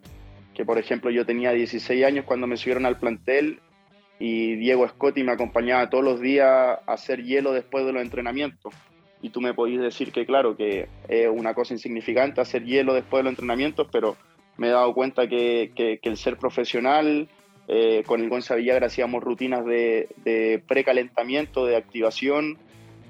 que, 0.60 0.66
por 0.66 0.78
ejemplo, 0.78 1.10
yo 1.10 1.26
tenía 1.26 1.54
16 1.54 2.04
años 2.04 2.26
cuando 2.26 2.46
me 2.46 2.58
subieron 2.58 2.86
al 2.86 3.00
plantel 3.00 3.62
y 4.20 4.58
Diego 4.58 4.86
Scotti 4.86 5.24
me 5.24 5.32
acompañaba 5.32 5.90
todos 5.90 6.04
los 6.04 6.20
días 6.20 6.50
a 6.50 6.82
hacer 6.86 7.24
hielo 7.24 7.54
después 7.54 7.86
de 7.86 7.94
los 7.94 8.02
entrenamientos. 8.02 8.74
Y 9.22 9.30
tú 9.30 9.40
me 9.40 9.54
podías 9.54 9.82
decir 9.82 10.12
que, 10.12 10.26
claro, 10.26 10.58
que 10.58 10.90
es 11.08 11.30
una 11.30 11.54
cosa 11.54 11.74
insignificante 11.74 12.42
hacer 12.42 12.66
hielo 12.66 12.94
después 12.94 13.20
de 13.20 13.24
los 13.24 13.32
entrenamientos, 13.32 13.88
pero 13.90 14.18
me 14.58 14.68
he 14.68 14.72
dado 14.72 14.94
cuenta 14.94 15.30
que, 15.30 15.72
que, 15.74 15.98
el 16.04 16.18
ser 16.18 16.36
profesional, 16.36 17.30
eh, 17.70 18.04
con 18.06 18.20
el 18.20 18.28
Gonza 18.28 18.56
Villagra 18.56 18.88
hacíamos 18.88 19.24
rutinas 19.24 19.64
de, 19.66 20.10
de 20.26 20.62
precalentamiento, 20.68 21.68
de 21.68 21.78
activación, 21.78 22.58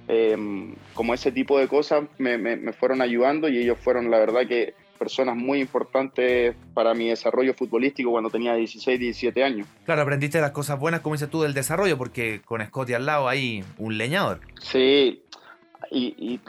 em, 0.08 0.76
como 0.94 1.16
ese 1.16 1.32
tipo 1.32 1.58
de 1.58 1.68
cosas 1.68 2.04
me, 2.20 2.38
me, 2.38 2.74
fueron 2.74 3.02
ayudando 3.02 3.50
y 3.50 3.58
ellos 3.58 3.80
fueron, 3.80 4.12
la 4.12 4.20
verdad, 4.20 4.46
que 4.48 4.76
personas 5.00 5.36
muy 5.36 5.62
importantes 5.62 6.56
para 6.74 6.94
mi 6.94 7.08
desarrollo 7.08 7.54
futbolístico 7.54 8.12
cuando 8.12 8.30
tenía 8.30 8.54
16, 8.54 9.00
17 9.00 9.44
años. 9.44 9.68
Claro, 9.86 10.04
aprendiste 10.04 10.40
las 10.42 10.52
cosas 10.52 10.80
buenas, 10.80 11.02
como 11.02 11.16
dices 11.16 11.30
tú, 11.30 11.42
del 11.42 11.54
desarrollo, 11.54 11.98
porque 11.98 12.42
con 12.44 12.64
Scotty 12.64 12.94
al 12.94 13.06
lado 13.06 13.28
hay 13.28 13.64
un 13.78 13.98
leñador. 13.98 14.42
Sí, 14.60 15.24
y, 15.90 16.40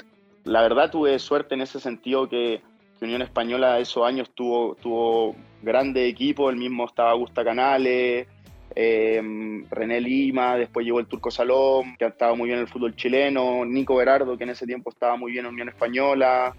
la 0.45 0.63
verdad 0.63 0.91
tuve 0.91 1.19
suerte 1.19 1.55
en 1.55 1.63
ese 1.63 1.81
sentido 1.81 2.29
que, 2.29 2.61
Unión 3.01 3.23
Española 3.23 3.79
esos 3.79 4.07
años 4.07 4.31
tuvo, 4.35 4.75
tuvo 4.75 5.35
grande 5.63 6.07
equipo, 6.07 6.51
el 6.51 6.57
mismo 6.57 6.85
estaba 6.85 7.13
Augusta 7.13 7.43
Canales, 7.43 8.29
eh, 8.77 9.65
René 9.71 10.01
Lima, 10.03 10.57
después 10.57 10.85
llegó 10.85 11.01
el 11.01 11.07
Turco 11.07 11.31
Salón, 11.31 11.97
que 11.99 12.05
estaba 12.05 12.35
muy 12.35 12.49
bien 12.49 12.59
en 12.59 12.67
el 12.67 12.71
fútbol 12.71 12.95
chileno, 12.95 13.65
Nico 13.65 13.97
Berardo, 13.97 14.37
que 14.37 14.45
en 14.45 14.51
ese 14.51 14.67
tiempo 14.67 14.91
estaba 14.91 15.17
muy 15.17 15.33
bien 15.33 15.47
en 15.47 15.53
Unión 15.53 15.71
Española, 15.71 16.55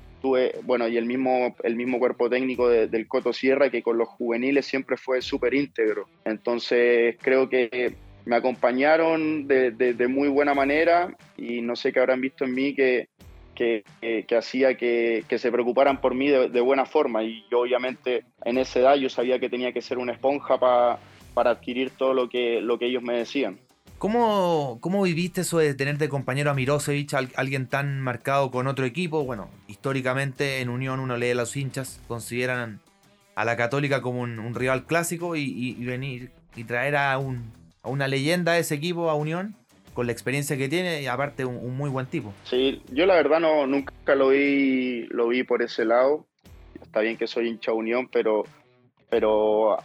bueno, 0.63 0.87
y 0.87 0.97
el 0.97 1.05
mismo, 1.05 1.55
el 1.63 1.75
mismo 1.75 1.99
cuerpo 1.99 2.29
técnico 2.29 2.69
del 2.69 3.07
Coto 3.07 3.33
Sierra, 3.33 3.69
que 3.69 3.83
con 3.83 3.97
los 3.97 4.07
juveniles 4.07 4.65
siempre 4.65 4.97
fue 4.97 5.21
súper 5.21 5.53
íntegro. 5.53 6.07
Entonces 6.25 7.17
creo 7.21 7.49
que 7.49 7.95
me 8.25 8.35
acompañaron 8.35 9.47
de, 9.47 9.71
de, 9.71 10.07
muy 10.07 10.27
buena 10.27 10.53
manera 10.53 11.15
y 11.37 11.61
no 11.61 11.75
sé 11.75 11.91
qué 11.91 11.99
habrán 11.99 12.21
visto 12.21 12.45
en 12.45 12.53
mí 12.53 12.75
que, 12.75 13.07
que, 13.55 13.83
que, 14.01 14.35
hacía 14.35 14.77
que, 14.77 15.23
que, 15.27 15.39
se 15.39 15.51
preocuparan 15.51 15.99
por 16.01 16.13
mí 16.13 16.29
de, 16.29 16.61
buena 16.61 16.85
forma. 16.85 17.23
Y 17.23 17.43
yo 17.49 17.61
obviamente 17.61 18.23
en 18.45 18.57
esa 18.57 18.79
edad 18.79 18.95
yo 18.95 19.09
sabía 19.09 19.39
que 19.39 19.49
tenía 19.49 19.71
que 19.71 19.81
ser 19.81 19.97
una 19.97 20.13
esponja 20.13 20.59
para 20.59 20.99
para 21.33 21.51
adquirir 21.51 21.91
todo 21.91 22.13
lo 22.13 22.29
que, 22.29 22.61
lo 22.61 22.77
que 22.77 22.85
ellos 22.85 23.03
me 23.03 23.17
decían. 23.17 23.59
¿Cómo, 24.01 24.79
¿Cómo 24.81 25.03
viviste 25.03 25.41
eso 25.41 25.59
de 25.59 25.75
tener 25.75 25.99
de 25.99 26.09
compañero 26.09 26.49
a 26.49 26.55
Mirosevic, 26.55 27.13
alguien 27.35 27.67
tan 27.67 28.01
marcado 28.01 28.49
con 28.49 28.65
otro 28.65 28.83
equipo? 28.83 29.23
Bueno, 29.25 29.47
históricamente 29.67 30.61
en 30.61 30.69
Unión 30.69 30.99
uno 30.99 31.17
lee 31.17 31.29
a 31.29 31.35
los 31.35 31.55
hinchas, 31.55 32.01
consideran 32.07 32.79
a 33.35 33.45
la 33.45 33.55
Católica 33.57 34.01
como 34.01 34.21
un, 34.21 34.39
un 34.39 34.55
rival 34.55 34.87
clásico 34.87 35.35
y, 35.35 35.75
venir 35.85 36.31
y 36.55 36.63
traer 36.63 36.95
a 36.95 37.19
un, 37.19 37.53
a 37.83 37.89
una 37.89 38.07
leyenda 38.07 38.53
de 38.53 38.61
ese 38.61 38.73
equipo 38.73 39.07
a 39.07 39.13
Unión 39.13 39.53
con 39.93 40.07
la 40.07 40.13
experiencia 40.13 40.57
que 40.57 40.67
tiene 40.67 41.03
y 41.03 41.05
aparte 41.05 41.45
un, 41.45 41.77
muy 41.77 41.91
buen 41.91 42.07
tipo. 42.07 42.33
Sí, 42.45 42.81
yo 42.91 43.05
la 43.05 43.13
verdad 43.13 43.39
no 43.39 43.67
nunca 43.67 44.15
lo 44.15 44.29
vi 44.29 45.05
lo 45.11 45.27
vi 45.27 45.43
por 45.43 45.61
ese 45.61 45.85
lado. 45.85 46.25
Está 46.81 47.01
bien 47.01 47.17
que 47.17 47.27
soy 47.27 47.49
hincha 47.49 47.71
Unión, 47.71 48.09
pero 48.11 48.45
pero 49.11 49.77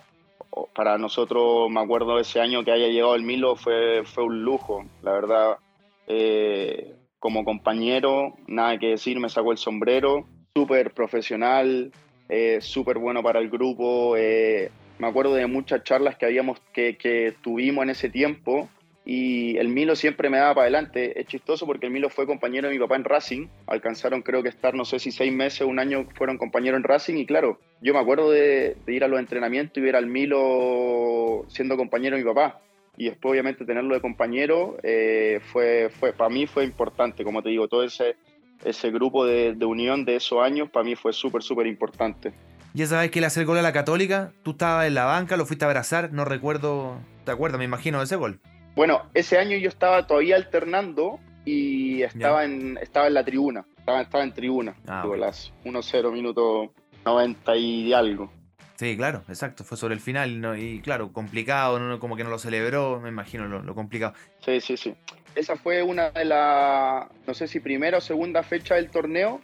para 0.75 0.99
nosotros 0.99 1.71
me 1.71 1.81
acuerdo 1.81 2.19
ese 2.19 2.41
año 2.41 2.65
que 2.65 2.73
haya 2.73 2.89
llegado 2.89 3.15
el 3.15 3.23
Milo 3.23 3.57
fue 3.57 4.03
fue 4.05 4.25
un 4.25 4.43
lujo, 4.43 4.85
la 5.03 5.13
verdad. 5.13 5.59
Eh, 6.07 6.95
como 7.19 7.45
compañero, 7.45 8.35
nada 8.47 8.79
que 8.79 8.89
decir, 8.89 9.19
me 9.19 9.29
sacó 9.29 9.51
el 9.51 9.59
sombrero, 9.59 10.27
súper 10.55 10.93
profesional, 10.93 11.91
eh, 12.29 12.59
súper 12.61 12.99
bueno 12.99 13.23
para 13.23 13.41
el 13.41 13.51
grupo. 13.51 14.17
Eh, 14.17 14.71
me 14.99 15.09
acuerdo 15.09 15.35
de 15.35 15.47
muchas 15.47 15.83
charlas 15.83 16.17
que, 16.17 16.27
habíamos, 16.27 16.61
que, 16.73 16.97
que 16.97 17.35
tuvimos 17.43 17.83
en 17.83 17.91
ese 17.91 18.11
tiempo 18.11 18.69
y 19.09 19.57
el 19.59 19.69
Milo 19.69 19.95
siempre 19.95 20.29
me 20.29 20.39
daba 20.39 20.57
para 20.57 20.63
adelante. 20.65 21.19
Es 21.19 21.29
chistoso 21.29 21.65
porque 21.65 21.87
el 21.87 21.93
Milo 21.93 22.11
fue 22.11 22.27
compañero 22.27 22.67
de 22.67 22.75
mi 22.75 22.81
papá 22.81 22.97
en 22.97 23.05
Racing. 23.05 23.47
Alcanzaron 23.69 24.21
creo 24.21 24.43
que 24.43 24.49
estar, 24.49 24.75
no 24.75 24.85
sé 24.85 24.99
si 24.99 25.13
seis 25.13 25.33
meses, 25.33 25.61
un 25.61 25.79
año 25.79 26.09
fueron 26.17 26.39
compañeros 26.39 26.79
en 26.79 26.83
Racing 26.83 27.15
y 27.15 27.25
claro, 27.25 27.61
yo 27.81 27.95
me 27.95 28.01
acuerdo 28.01 28.33
de, 28.33 28.77
ir 28.89 29.05
a 29.05 29.09
los 29.09 29.21
entrenamientos 29.21 29.79
y 29.79 29.81
ver 29.81 29.95
al 29.95 30.09
Milo 30.09 31.45
siendo 31.47 31.77
compañero 31.77 32.17
de 32.17 32.25
mi 32.25 32.29
papá. 32.29 32.61
Y 32.97 33.05
después 33.05 33.31
obviamente 33.31 33.65
tenerlo 33.65 33.95
de 33.95 34.01
compañero 34.01 34.77
eh, 34.83 35.39
fue, 35.53 35.89
fue, 35.89 36.13
para 36.13 36.31
mí 36.31 36.49
fue 36.49 36.65
importante, 36.65 37.23
como 37.23 37.43
te 37.43 37.51
digo, 37.51 37.69
todo 37.69 37.85
ese, 37.85 38.17
ese 38.65 38.91
grupo 38.91 39.25
de, 39.25 39.57
unión 39.65 40.05
de 40.05 40.17
esos 40.17 40.43
años 40.43 40.69
para 40.69 40.85
mí 40.85 40.97
fue 40.97 41.13
súper, 41.13 41.45
súper 41.45 41.69
importante. 41.69 42.33
Ya 42.75 42.87
sabes 42.87 43.13
que 43.13 43.21
le 43.21 43.27
hace 43.27 43.41
el 43.41 43.47
gol 43.47 43.59
a 43.59 43.63
la 43.63 43.73
Católica, 43.73 44.33
tú 44.43 44.53
estabas 44.53 44.89
en 44.89 44.95
la 44.95 45.05
banca, 45.05 45.37
lo 45.37 45.47
fuiste 45.47 45.65
a 45.65 45.69
abrazar, 45.69 46.13
no 46.13 46.25
recuerdo, 46.25 46.99
¿te 47.25 47.31
acuerdas? 47.31 47.61
Me 47.61 47.65
imagino 47.65 47.99
de 47.99 48.05
ese 48.05 48.17
gol. 48.17 48.41
Bueno, 48.77 49.09
ese 49.15 49.39
año 49.39 49.57
yo 49.57 49.71
estaba 49.71 50.07
todavía 50.07 50.37
alternando 50.37 51.19
y 51.47 52.03
estaba, 52.03 52.45
en, 52.45 52.79
estaba 52.83 53.07
en 53.07 53.15
la 53.15 53.25
tribuna. 53.25 53.65
Estaba, 53.79 54.03
estaba 54.03 54.23
en 54.23 54.35
tribuna. 54.35 54.77
Ah, 54.87 55.07
las 55.19 55.51
1-0, 55.65 56.13
minuto 56.13 56.75
90 57.07 57.57
y 57.57 57.93
algo. 57.95 58.31
Sí, 58.75 58.95
claro, 58.95 59.23
exacto. 59.29 59.65
Fue 59.65 59.79
sobre 59.79 59.95
el 59.95 60.01
final 60.01 60.59
y 60.61 60.81
claro, 60.83 61.11
complicado, 61.11 61.79
¿no? 61.81 61.99
como 61.99 62.17
que 62.17 62.25
no 62.25 62.29
lo 62.29 62.39
celebró, 62.39 63.01
me 63.01 63.09
imagino 63.09 63.49
lo, 63.49 63.75
complicado. 63.75 64.13
Sí, 64.45 64.61
sí, 64.61 64.77
sí. 64.77 64.95
Esa 65.35 65.57
fue 65.57 65.83
una 65.83 66.11
de 66.11 66.27
las, 66.27 67.07
no 67.27 67.33
sé 67.33 67.49
si 67.49 67.61
primera 67.61 67.97
o 67.97 68.01
segunda 68.03 68.43
fecha 68.43 68.75
del 68.75 68.91
torneo 68.91 69.41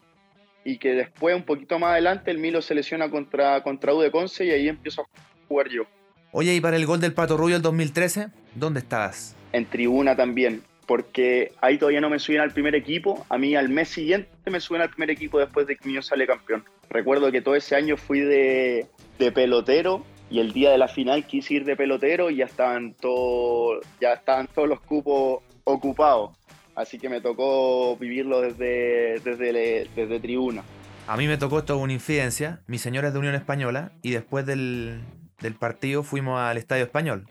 y 0.63 0.77
que 0.77 0.93
después, 0.93 1.35
un 1.35 1.45
poquito 1.45 1.79
más 1.79 1.93
adelante, 1.93 2.31
el 2.31 2.37
Milo 2.37 2.61
se 2.61 2.75
lesiona 2.75 3.11
contra, 3.11 3.63
contra 3.63 3.95
U 3.95 4.01
de 4.03 4.11
Conce 4.11 4.45
y 4.45 4.51
ahí 4.51 4.69
empiezo 4.69 5.03
a 5.03 5.05
jugar 5.49 5.71
yo. 5.71 5.85
Oye, 6.33 6.55
¿y 6.55 6.61
para 6.61 6.77
el 6.77 6.85
gol 6.85 7.01
del 7.01 7.15
Pato 7.15 7.39
Rubio 7.39 7.57
el 7.57 7.63
2013? 7.63 8.42
¿Dónde 8.55 8.81
estabas? 8.81 9.35
En 9.53 9.67
tribuna 9.67 10.17
también, 10.17 10.63
porque 10.87 11.53
ahí 11.61 11.79
todavía 11.79 12.01
no 12.01 12.11
me 12.11 12.19
suben 12.19 12.41
al 12.41 12.53
primer 12.53 12.75
equipo. 12.75 13.27
A 13.29 13.39
mí 13.39 13.55
al 13.55 13.69
mes 13.69 13.89
siguiente 13.89 14.29
me 14.51 14.61
suben 14.61 14.83
al 14.83 14.91
primer 14.91 15.11
equipo 15.11 15.39
después 15.39 15.67
de 15.67 15.77
que 15.77 15.89
mío 15.89 16.03
sale 16.03 16.27
campeón. 16.27 16.65
Recuerdo 16.91 17.33
que 17.33 17.41
todo 17.41 17.55
ese 17.55 17.77
año 17.77 17.97
fui 17.97 18.21
de, 18.21 18.87
pelotero 19.35 20.05
y 20.31 20.41
el 20.41 20.53
día 20.53 20.71
de 20.71 20.79
la 20.79 20.89
final 20.89 21.27
quise 21.27 21.55
ir 21.55 21.65
de 21.65 21.77
pelotero 21.77 22.31
y 22.31 22.37
ya 22.37 22.47
estaban, 22.47 22.95
todo, 22.95 23.81
ya 24.01 24.15
estaban 24.15 24.49
todos 24.49 24.69
los 24.69 24.81
cupos 24.81 25.43
ocupados. 25.65 26.33
Así 26.75 26.99
que 26.99 27.09
me 27.09 27.21
tocó 27.21 27.97
vivirlo 27.97 28.41
desde, 28.41 29.21
desde, 29.21 29.89
desde 29.95 30.21
tribuna. 30.21 30.63
A 31.07 31.17
mí 31.17 31.27
me 31.27 31.37
tocó 31.37 31.59
esto 31.59 31.77
una 31.79 31.93
infidencia. 31.93 32.61
Mi 32.67 32.79
señora 32.79 33.09
es 33.09 33.15
de 33.15 33.19
Unión 33.19 33.35
Española 33.35 33.93
y 34.03 34.13
después 34.13 34.47
del, 34.47 35.03
del 35.43 35.55
partido 35.55 36.03
fuimos 36.03 36.41
al 36.41 36.57
Estadio 36.57 36.85
Español. 36.85 37.27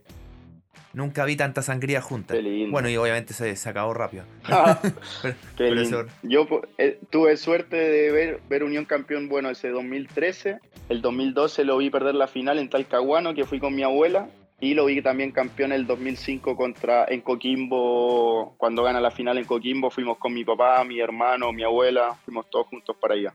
Nunca 0.93 1.25
vi 1.25 1.35
tanta 1.35 1.61
sangría 1.61 2.01
junta. 2.01 2.35
Bueno, 2.69 2.89
y 2.89 2.97
obviamente 2.97 3.33
se, 3.33 3.55
se 3.55 3.69
acabó 3.69 3.93
rápido. 3.93 4.25
Ah, 4.49 4.79
Yo 6.23 6.47
eh, 6.77 6.99
tuve 7.09 7.37
suerte 7.37 7.77
de 7.77 8.11
ver, 8.11 8.41
ver 8.49 8.63
Unión 8.63 8.85
campeón, 8.85 9.29
bueno, 9.29 9.49
ese 9.49 9.69
2013. 9.69 10.59
El 10.89 11.01
2012 11.01 11.63
lo 11.63 11.77
vi 11.77 11.89
perder 11.89 12.15
la 12.15 12.27
final 12.27 12.59
en 12.59 12.69
Talcahuano, 12.69 13.33
que 13.33 13.45
fui 13.45 13.59
con 13.59 13.73
mi 13.73 13.83
abuela. 13.83 14.27
Y 14.59 14.75
lo 14.75 14.85
vi 14.85 15.01
también 15.01 15.31
campeón 15.31 15.71
el 15.71 15.87
2005 15.87 16.55
contra, 16.55 17.05
en 17.05 17.21
Coquimbo, 17.21 18.53
cuando 18.57 18.83
gana 18.83 18.99
la 18.99 19.09
final 19.09 19.37
en 19.37 19.45
Coquimbo. 19.45 19.89
Fuimos 19.89 20.17
con 20.17 20.33
mi 20.33 20.43
papá, 20.43 20.83
mi 20.83 20.99
hermano, 20.99 21.51
mi 21.51 21.63
abuela, 21.63 22.15
fuimos 22.25 22.47
todos 22.49 22.67
juntos 22.67 22.95
para 22.99 23.15
allá. 23.15 23.33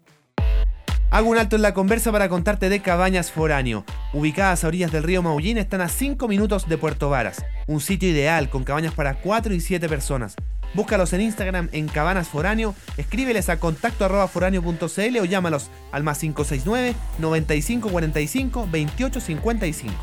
Hago 1.10 1.30
un 1.30 1.38
alto 1.38 1.54
en 1.54 1.62
la 1.62 1.72
conversa 1.72 2.10
para 2.10 2.28
contarte 2.28 2.68
de 2.68 2.82
Cabañas 2.82 3.30
Foráneo. 3.30 3.84
Ubicadas 4.12 4.64
a 4.64 4.68
orillas 4.68 4.90
del 4.90 5.04
río 5.04 5.22
Maullín, 5.22 5.56
están 5.56 5.80
a 5.80 5.88
5 5.88 6.26
minutos 6.26 6.68
de 6.68 6.78
Puerto 6.78 7.08
Varas. 7.08 7.44
Un 7.68 7.80
sitio 7.80 8.10
ideal 8.10 8.50
con 8.50 8.64
cabañas 8.64 8.92
para 8.92 9.14
4 9.14 9.54
y 9.54 9.60
7 9.60 9.88
personas. 9.88 10.34
Búscalos 10.75 11.12
en 11.12 11.20
Instagram 11.20 11.68
en 11.70 11.86
Cabanas 11.86 12.28
Foráneo, 12.28 12.75
escríbeles 12.96 13.48
a 13.48 13.60
contacto 13.60 14.04
arroba 14.04 14.28
o 14.34 15.25
llámalos 15.25 15.70
al 15.92 16.02
más 16.02 16.18
569 16.18 16.96
9545 17.20 18.60
2855. 18.60 19.94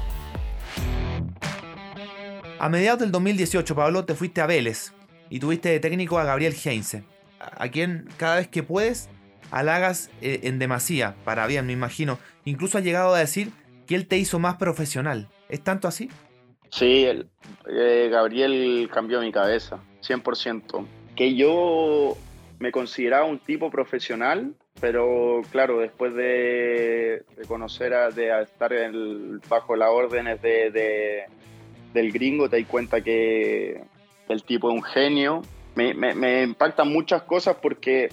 A 2.59 2.69
mediados 2.69 3.01
del 3.01 3.11
2018, 3.11 3.75
Pablo, 3.75 4.05
te 4.05 4.15
fuiste 4.15 4.39
a 4.39 4.45
Vélez 4.45 4.93
y 5.29 5.39
tuviste 5.39 5.67
de 5.67 5.81
técnico 5.81 6.17
a 6.17 6.23
Gabriel 6.23 6.55
Heinze, 6.63 7.03
a 7.39 7.67
quien 7.67 8.07
cada 8.15 8.37
vez 8.37 8.47
que 8.47 8.63
puedes 8.63 9.09
halagas 9.51 10.09
eh, 10.21 10.41
en 10.43 10.59
demasía, 10.59 11.15
para 11.23 11.47
bien, 11.47 11.65
me 11.65 11.73
imagino. 11.73 12.19
Incluso 12.45 12.77
ha 12.77 12.81
llegado 12.81 13.13
a 13.13 13.19
decir 13.19 13.51
que 13.87 13.95
él 13.95 14.07
te 14.07 14.17
hizo 14.17 14.39
más 14.39 14.55
profesional. 14.55 15.29
¿Es 15.49 15.61
tanto 15.61 15.87
así? 15.87 16.09
Sí, 16.69 17.05
eh, 17.69 18.09
Gabriel 18.11 18.89
cambió 18.91 19.21
mi 19.21 19.31
cabeza, 19.31 19.79
100%. 20.01 20.85
Que 21.15 21.35
yo 21.35 22.17
me 22.59 22.71
consideraba 22.71 23.25
un 23.25 23.37
tipo 23.37 23.69
profesional, 23.69 24.55
pero 24.81 25.41
claro, 25.51 25.79
después 25.79 26.15
de, 26.15 27.23
conocer, 27.47 27.93
a, 27.93 28.09
de 28.09 28.41
estar 28.41 28.73
bajo 29.47 29.75
las 29.75 29.89
órdenes 29.89 30.41
de, 30.41 31.25
del 31.93 32.11
gringo, 32.11 32.49
te 32.49 32.59
das 32.59 32.67
cuenta 32.67 33.01
que 33.01 33.83
el 34.27 34.43
tipo 34.43 34.71
es 34.71 34.75
un 34.75 34.83
genio. 34.83 35.41
Me, 35.75 35.93
me 35.93 36.43
impactan 36.43 36.91
muchas 36.91 37.23
cosas 37.23 37.57
porque 37.61 38.09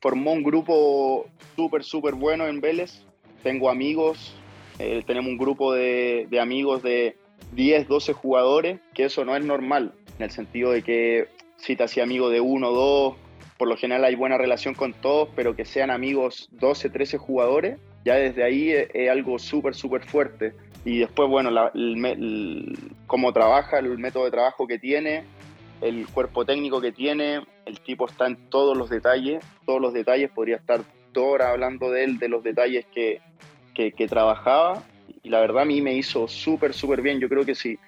formó 0.00 0.32
un 0.32 0.42
grupo 0.42 1.26
súper, 1.56 1.84
súper 1.84 2.14
bueno 2.14 2.46
en 2.46 2.60
Vélez. 2.60 3.02
Tengo 3.42 3.70
amigos, 3.70 4.34
eh, 4.78 5.02
tenemos 5.06 5.30
un 5.30 5.38
grupo 5.38 5.72
de, 5.72 6.28
amigos 6.40 6.82
de 6.82 7.16
10, 7.52 7.88
12 7.88 8.12
jugadores, 8.12 8.80
que 8.94 9.04
eso 9.04 9.24
no 9.24 9.36
es 9.36 9.44
normal, 9.44 9.92
en 10.18 10.24
el 10.24 10.30
sentido 10.30 10.72
de 10.72 10.82
que 10.82 11.28
si 11.56 11.76
te 11.76 11.84
hacía 11.84 12.02
amigo 12.02 12.30
de 12.30 12.40
uno 12.40 12.70
o 12.70 12.74
dos, 12.74 13.16
por 13.58 13.68
lo 13.68 13.76
general 13.76 14.04
hay 14.04 14.16
buena 14.16 14.36
relación 14.36 14.74
con 14.74 14.92
todos, 14.92 15.28
pero 15.36 15.54
que 15.54 15.64
sean 15.64 15.90
amigos 15.90 16.48
12, 16.52 16.90
13 16.90 17.18
jugadores, 17.18 17.78
ya 18.04 18.16
desde 18.16 18.42
ahí 18.42 18.70
es, 18.70 19.10
algo 19.10 19.38
súper, 19.38 19.74
súper 19.74 20.04
fuerte. 20.04 20.52
Y 20.84 20.98
después, 20.98 21.30
bueno, 21.30 21.50
cómo 23.06 23.32
trabaja, 23.32 23.78
el 23.78 23.96
método 23.98 24.26
de 24.26 24.30
trabajo 24.30 24.66
que 24.66 24.78
tiene, 24.78 25.24
el 25.84 26.06
cuerpo 26.08 26.46
técnico 26.46 26.80
que 26.80 26.92
tiene, 26.92 27.42
el 27.66 27.80
tipo 27.80 28.06
está 28.06 28.26
en 28.26 28.48
todos 28.48 28.74
los 28.76 28.88
detalles, 28.88 29.44
todos 29.66 29.82
los 29.82 29.92
detalles, 29.92 30.30
podría 30.30 30.56
estar 30.56 30.80
toda 31.12 31.26
hora 31.26 31.50
hablando 31.50 31.90
de 31.90 32.04
él, 32.04 32.18
de 32.18 32.30
los 32.30 32.42
detalles 32.42 32.86
que, 32.86 33.20
que, 33.74 34.08
trabajaba, 34.08 34.82
y 35.22 35.28
la 35.28 35.40
verdad 35.40 35.62
a 35.62 35.66
mí 35.66 35.82
me 35.82 35.94
hizo 35.94 36.26
súper, 36.26 36.72
súper 36.72 37.02
bien. 37.02 37.20
Yo 37.20 37.28
creo 37.28 37.44
que 37.44 37.54
si, 37.54 37.78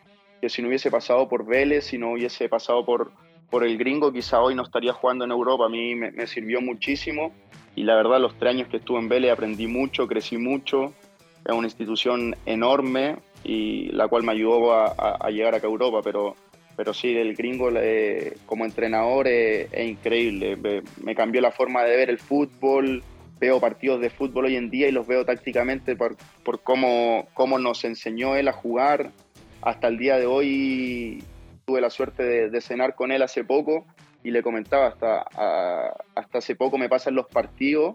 que 0.42 0.50
si 0.50 0.60
no 0.60 0.68
hubiese 0.68 0.90
pasado 0.90 1.26
por 1.26 1.46
Vélez, 1.46 1.86
si 1.86 1.96
no 1.96 2.12
hubiese 2.12 2.50
pasado 2.50 2.84
por, 2.84 3.12
por 3.48 3.64
el 3.64 3.78
gringo, 3.78 4.12
quizá 4.12 4.42
hoy 4.42 4.54
no 4.54 4.62
estaría 4.62 4.92
jugando 4.92 5.24
en 5.24 5.30
Europa. 5.30 5.64
A 5.64 5.70
mí 5.70 5.94
me, 5.94 6.26
sirvió 6.26 6.60
muchísimo 6.60 7.32
y 7.74 7.84
la 7.84 7.96
verdad 7.96 8.20
los 8.20 8.38
tres 8.38 8.54
años 8.54 8.68
que 8.68 8.76
estuve 8.76 8.98
en 8.98 9.08
Vélez 9.08 9.32
aprendí 9.32 9.66
mucho, 9.66 10.06
crecí 10.06 10.36
mucho. 10.36 10.92
Es 11.46 11.54
una 11.54 11.66
institución 11.66 12.36
enorme 12.44 13.16
y 13.42 13.88
la 13.92 14.08
cual 14.08 14.22
me 14.22 14.32
ayudó 14.32 14.74
a, 14.74 14.88
a 15.18 15.30
llegar 15.30 15.54
acá 15.54 15.66
a 15.66 15.70
Europa, 15.70 16.00
pero 16.04 16.34
pero 16.76 16.92
sí, 16.92 17.16
el 17.16 17.34
gringo 17.34 17.70
como 18.44 18.66
entrenador 18.66 19.26
es, 19.28 19.68
increíble. 19.78 20.56
Me, 21.02 21.14
cambió 21.14 21.40
la 21.40 21.50
forma 21.50 21.82
de 21.82 21.96
ver 21.96 22.10
el 22.10 22.18
fútbol. 22.18 23.02
Veo 23.40 23.60
partidos 23.60 24.00
de 24.00 24.10
fútbol 24.10 24.46
hoy 24.46 24.56
en 24.56 24.70
día 24.70 24.88
y 24.88 24.92
los 24.92 25.06
veo 25.06 25.24
tácticamente 25.24 25.96
por, 25.96 26.16
por 26.42 26.60
cómo, 26.60 27.28
cómo, 27.34 27.58
nos 27.58 27.84
enseñó 27.84 28.36
él 28.36 28.48
a 28.48 28.52
jugar. 28.52 29.10
Hasta 29.62 29.88
el 29.88 29.98
día 29.98 30.18
de 30.18 30.26
hoy 30.26 31.24
tuve 31.64 31.80
la 31.80 31.90
suerte 31.90 32.22
de, 32.22 32.60
cenar 32.60 32.94
con 32.94 33.10
él 33.10 33.22
hace 33.22 33.42
poco 33.42 33.86
y 34.22 34.30
le 34.30 34.42
comentaba, 34.42 34.88
hasta, 34.88 35.22
hasta 36.14 36.38
hace 36.38 36.54
poco 36.56 36.78
me 36.78 36.88
pasan 36.88 37.14
los 37.14 37.26
partidos 37.26 37.94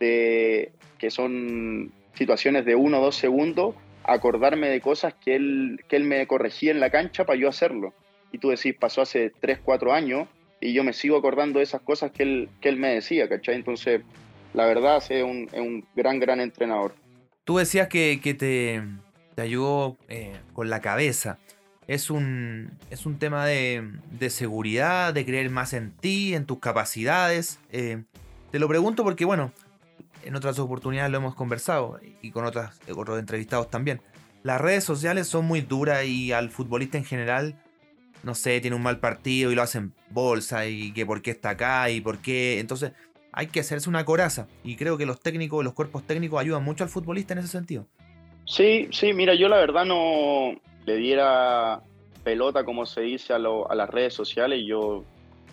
de, 0.00 0.72
que 0.98 1.10
son 1.10 1.92
situaciones 2.14 2.64
de 2.64 2.74
uno 2.74 2.98
o 3.00 3.04
dos 3.04 3.16
segundos, 3.16 3.74
acordarme 4.04 4.68
de 4.68 4.80
cosas 4.80 5.14
que 5.14 5.36
él, 5.36 5.80
que 5.88 5.96
él 5.96 6.04
me 6.04 6.26
corregía 6.26 6.70
en 6.70 6.80
la 6.80 6.90
cancha 6.90 7.24
para 7.24 7.38
yo 7.38 7.48
hacerlo 7.48 7.92
y 8.32 8.38
tú 8.38 8.50
decís, 8.50 8.74
pasó 8.78 9.02
hace 9.02 9.32
3, 9.40 9.60
4 9.64 9.92
años 9.92 10.28
y 10.60 10.72
yo 10.72 10.84
me 10.84 10.92
sigo 10.92 11.16
acordando 11.16 11.58
de 11.58 11.64
esas 11.64 11.80
cosas 11.82 12.10
que 12.10 12.22
él, 12.22 12.48
que 12.60 12.68
él 12.68 12.76
me 12.76 12.88
decía, 12.88 13.28
¿cachai? 13.28 13.54
Entonces, 13.56 14.02
la 14.54 14.66
verdad, 14.66 15.02
es 15.08 15.22
un, 15.22 15.48
un 15.54 15.86
gran, 15.94 16.18
gran 16.18 16.40
entrenador. 16.40 16.94
Tú 17.44 17.58
decías 17.58 17.88
que, 17.88 18.20
que 18.22 18.34
te, 18.34 18.82
te, 19.34 19.42
ayudó 19.42 19.96
eh, 20.08 20.36
con 20.52 20.70
la 20.70 20.80
cabeza. 20.80 21.38
Es 21.86 22.10
un, 22.10 22.72
es 22.90 23.06
un 23.06 23.18
tema 23.18 23.46
de, 23.46 23.88
de, 24.18 24.30
seguridad, 24.30 25.14
de 25.14 25.24
creer 25.24 25.50
más 25.50 25.72
en 25.72 25.92
ti, 25.92 26.34
en 26.34 26.46
tus 26.46 26.58
capacidades. 26.58 27.60
Eh, 27.70 28.02
te 28.50 28.58
lo 28.58 28.66
pregunto 28.66 29.04
porque, 29.04 29.24
bueno, 29.24 29.52
en 30.24 30.34
otras 30.34 30.58
oportunidades 30.58 31.12
lo 31.12 31.18
hemos 31.18 31.34
conversado 31.36 32.00
y 32.20 32.32
con 32.32 32.44
otras, 32.44 32.80
otros 32.90 33.18
entrevistados 33.20 33.70
también. 33.70 34.00
Las 34.42 34.60
redes 34.60 34.82
sociales 34.82 35.28
son 35.28 35.44
muy 35.44 35.60
duras 35.60 36.04
y 36.04 36.32
al 36.32 36.50
futbolista 36.50 36.98
en 36.98 37.04
general 37.04 37.56
no 38.26 38.34
sé, 38.34 38.60
tiene 38.60 38.76
un 38.76 38.82
mal 38.82 38.98
partido 38.98 39.52
y 39.52 39.54
lo 39.54 39.62
hacen 39.62 39.94
bolsa 40.10 40.66
y 40.66 40.92
que 40.92 41.06
por 41.06 41.22
qué 41.22 41.30
está 41.30 41.50
acá 41.50 41.88
y 41.90 42.00
por 42.00 42.18
qué. 42.18 42.58
Entonces 42.58 42.92
hay 43.32 43.46
que 43.46 43.60
hacerse 43.60 43.88
una 43.88 44.04
coraza 44.04 44.48
y 44.64 44.74
creo 44.74 44.98
que 44.98 45.06
los 45.06 45.20
técnicos, 45.20 45.64
los 45.64 45.74
cuerpos 45.74 46.04
técnicos 46.04 46.40
ayudan 46.40 46.64
mucho 46.64 46.82
al 46.82 46.90
futbolista 46.90 47.34
en 47.34 47.38
ese 47.38 47.48
sentido. 47.48 47.86
Sí, 48.44 48.88
sí, 48.90 49.12
mira, 49.12 49.34
yo 49.34 49.48
la 49.48 49.58
verdad 49.58 49.84
no 49.84 50.60
le 50.84 50.96
diera 50.96 51.82
pelota, 52.24 52.64
como 52.64 52.84
se 52.84 53.02
dice, 53.02 53.32
a, 53.32 53.38
las 53.38 53.90
redes 53.90 54.12
sociales, 54.12 54.64
yo 54.66 55.04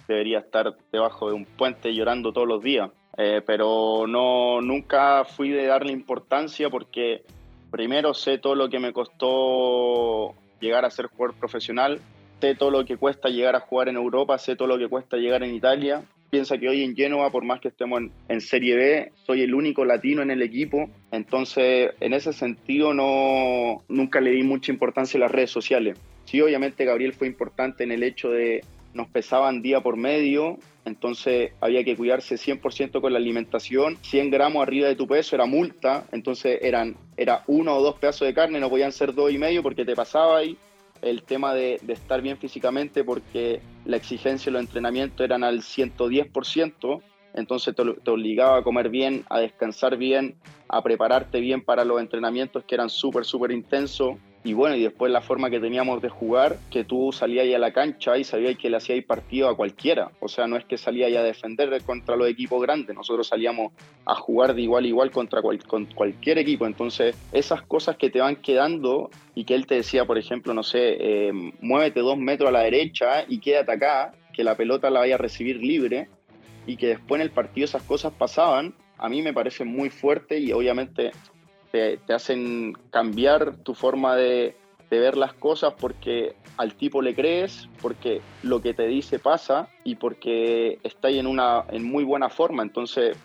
debería 0.08 0.40
estar 0.40 0.76
debajo 0.92 1.28
de 1.30 1.36
un 1.36 1.46
puente 1.46 1.94
llorando 1.94 2.34
todos 2.34 2.48
los 2.48 2.64
días. 2.64 2.90
Eh, 3.18 3.44
pero 3.46 4.08
no, 4.08 4.62
nunca 4.62 5.24
fui 5.26 5.50
de 5.50 5.68
darle 5.68 5.94
importancia 5.94 6.72
porque 6.72 7.24
primero 7.70 8.16
sé 8.16 8.40
todo 8.40 8.56
lo 8.56 8.68
que 8.68 8.80
me 8.80 8.92
costó 8.92 10.34
llegar 10.60 10.86
a 10.86 10.90
ser 10.90 11.06
jugador 11.06 11.36
profesional, 11.36 12.00
sé 12.44 12.56
todo 12.56 12.72
lo 12.72 12.84
que 12.84 12.98
cuesta 12.98 13.30
llegar 13.30 13.56
a 13.56 13.62
jugar 13.62 13.88
en 13.88 13.96
Europa, 13.96 14.38
sé 14.38 14.58
todo 14.58 14.68
lo 14.68 14.78
que 14.78 14.90
cuesta 14.90 15.16
llegar 15.16 15.44
en 15.44 15.56
Italia. 15.56 16.04
Piensa 16.30 16.58
que 16.58 16.68
hoy 16.68 16.84
en 16.84 16.94
Génova, 16.94 17.30
por 17.30 17.46
más 17.46 17.62
que 17.62 17.70
estemos 17.70 18.02
en, 18.28 18.42
Serie 18.42 18.76
B, 18.76 19.12
soy 19.26 19.44
el 19.44 19.54
único 19.54 19.86
latino 19.86 20.22
en 20.22 20.30
el 20.30 20.42
equipo. 20.42 20.90
Entonces, 21.14 21.92
en 22.02 22.12
ese 22.12 22.34
sentido, 22.34 22.94
no, 22.94 23.82
nunca 23.88 24.20
le 24.20 24.32
di 24.32 24.44
mucha 24.44 24.74
importancia 24.74 25.18
a 25.18 25.22
las 25.22 25.32
redes 25.32 25.52
sociales. 25.52 25.98
Sí, 26.26 26.42
obviamente 26.42 26.84
Gabriel 26.84 27.14
fue 27.14 27.28
importante 27.28 27.86
en 27.86 27.94
el 27.94 28.04
hecho 28.04 28.30
de 28.30 28.60
nos 28.94 29.08
pesaban 29.08 29.62
día 29.62 29.80
por 29.80 29.96
medio, 29.96 30.58
entonces 30.86 31.54
había 31.62 31.84
que 31.84 31.96
cuidarse 31.96 32.36
100% 32.36 33.00
con 33.00 33.14
la 33.14 33.20
alimentación. 33.20 33.98
100 34.02 34.30
gramos 34.32 34.62
arriba 34.62 34.90
de 34.90 34.96
tu 34.96 35.08
peso 35.08 35.36
era 35.38 35.46
multa, 35.46 36.08
entonces 36.12 36.60
eran 36.62 36.98
era 37.16 37.44
uno 37.48 37.78
o 37.78 37.82
dos 37.82 37.96
pedazos 38.00 38.28
de 38.28 38.34
carne, 38.34 38.60
no 38.60 38.70
podían 38.70 38.92
ser 38.92 39.14
dos 39.14 39.32
y 39.32 39.38
medio 39.38 39.64
porque 39.64 39.86
te 39.86 39.96
pasaba 39.96 40.40
ahí. 40.40 40.58
El 41.04 41.24
tema 41.24 41.54
de, 41.54 41.80
estar 41.88 42.22
bien 42.22 42.38
físicamente 42.38 43.04
porque 43.04 43.62
la 43.86 43.98
exigencia 43.98 44.50
y 44.50 44.54
los 44.54 44.62
entrenamientos 44.62 45.24
eran 45.24 45.44
al 45.44 45.60
110%, 45.60 47.02
entonces 47.36 47.76
te, 47.76 47.84
te 47.84 48.12
obligaba 48.12 48.58
a 48.58 48.64
comer 48.64 48.90
bien, 48.90 49.26
a 49.30 49.40
descansar 49.40 49.98
bien, 49.98 50.36
a 50.70 50.82
prepararte 50.82 51.40
bien 51.40 51.64
para 51.64 51.86
los 51.86 52.00
entrenamientos 52.00 52.64
que 52.64 52.76
eran 52.76 52.90
súper, 52.90 53.26
súper 53.26 53.52
intensos 53.52 54.16
y 54.46 54.54
bueno, 54.54 54.76
y 54.76 54.84
después 54.84 55.10
la 55.12 55.22
forma 55.22 55.50
que 55.50 55.60
teníamos 55.60 56.02
de 56.02 56.10
jugar, 56.10 56.58
que 56.70 56.84
tú 56.84 57.14
salías 57.14 57.54
a 57.56 57.58
la 57.58 57.72
cancha 57.72 58.18
y 58.18 58.26
sabías 58.26 58.58
que 58.58 58.70
le 58.70 58.78
hacías 58.78 59.04
partido 59.06 59.48
a 59.48 59.56
cualquiera. 59.56 60.12
O 60.20 60.28
sea, 60.28 60.48
no 60.48 60.58
es 60.58 60.66
que 60.66 60.78
salías 60.78 61.16
a 61.16 61.24
defender 61.24 61.82
contra 61.84 62.18
los 62.18 62.28
equipos 62.28 62.62
grandes, 62.62 62.94
nosotros 62.94 63.28
salíamos 63.28 63.72
a 64.06 64.16
jugar 64.16 64.54
de 64.54 64.62
igual 64.62 64.84
a 64.84 64.88
igual 64.88 65.12
contra 65.12 65.42
con 65.42 65.86
cualquier 65.86 66.40
equipo. 66.40 66.66
Entonces, 66.66 67.16
esas 67.32 67.62
cosas 67.62 67.96
que 67.96 68.10
te 68.10 68.20
van 68.20 68.36
quedando 68.36 69.10
y 69.34 69.46
que 69.46 69.56
él 69.56 69.66
te 69.66 69.76
decía, 69.76 70.06
por 70.06 70.18
ejemplo, 70.18 70.54
no 70.54 70.64
sé, 70.64 70.98
eh, 71.00 71.32
muévete 71.62 72.02
dos 72.02 72.18
metros 72.18 72.50
a 72.50 72.52
la 72.52 72.62
derecha 72.62 73.24
y 73.28 73.40
quédate 73.40 73.72
acá, 73.72 74.14
que 74.34 74.44
la 74.44 74.58
pelota 74.58 74.90
la 74.90 75.00
vaya 75.00 75.16
a 75.16 75.20
recibir 75.20 75.58
libre 75.58 76.10
y 76.66 76.76
que 76.76 76.88
después 76.88 77.20
en 77.20 77.28
el 77.28 77.32
partido 77.32 77.66
esas 77.66 77.84
cosas 77.84 78.12
pasaban, 78.12 78.76
a 78.98 79.08
mí 79.08 79.22
me 79.22 79.34
parece 79.34 79.64
muy 79.64 79.90
fuerte 79.90 80.40
y 80.40 80.52
obviamente 80.52 81.12
te, 81.74 82.14
hacen 82.14 82.74
cambiar 82.92 83.56
tu 83.58 83.74
forma 83.74 84.16
de, 84.16 84.56
ver 84.92 85.18
las 85.18 85.34
cosas 85.34 85.74
porque 85.80 86.36
al 86.56 86.76
tipo 86.76 87.02
le 87.02 87.16
crees, 87.16 87.68
porque 87.82 88.22
lo 88.44 88.62
que 88.62 88.76
te 88.76 88.86
dice 88.86 89.18
pasa 89.18 89.68
y 89.84 89.96
porque 89.96 90.78
está 90.84 91.10
en, 91.10 91.26
una, 91.26 91.64
en 91.72 91.84
muy 91.84 92.04
buena 92.04 92.30
forma. 92.30 92.62
Entonces, 92.62 93.18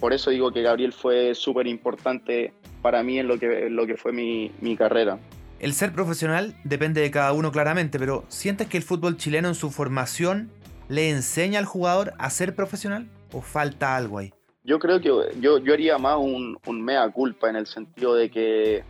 por 0.00 0.14
eso 0.14 0.30
digo 0.30 0.52
que 0.52 0.62
Gabriel 0.62 0.94
fue 0.94 1.34
súper 1.34 1.66
importante 1.66 2.54
para 2.80 3.02
mí 3.02 3.18
en 3.18 3.28
lo 3.28 3.38
que, 3.38 3.68
lo 3.68 3.86
que 3.86 3.98
fue 3.98 4.12
mi, 4.12 4.52
mi 4.62 4.74
carrera. 4.74 5.18
El 5.60 5.74
ser 5.74 5.92
profesional 5.92 6.56
depende 6.64 7.02
de 7.02 7.10
cada 7.10 7.34
uno 7.34 7.52
claramente, 7.52 7.98
pero 7.98 8.24
¿sientes 8.28 8.68
que 8.68 8.78
el 8.78 8.82
fútbol 8.82 9.18
chileno 9.18 9.48
en 9.48 9.54
su 9.54 9.70
formación 9.70 10.50
le 10.88 11.10
enseña 11.10 11.58
al 11.58 11.66
jugador 11.66 12.14
a 12.16 12.30
ser 12.30 12.54
profesional 12.54 13.10
o 13.34 13.42
falta 13.42 13.96
algo 13.96 14.16
ahí? 14.16 14.32
Yo 14.64 14.78
creo 14.78 15.00
que 15.00 15.08
yo, 15.40 15.58
yo 15.58 15.72
haría 15.72 15.98
más 15.98 16.18
un, 16.18 16.56
un 16.66 16.82
mea 16.82 17.08
culpa 17.10 17.50
en 17.50 17.56
el 17.56 17.66
sentido 17.66 18.14
de 18.14 18.30
que 18.30 18.84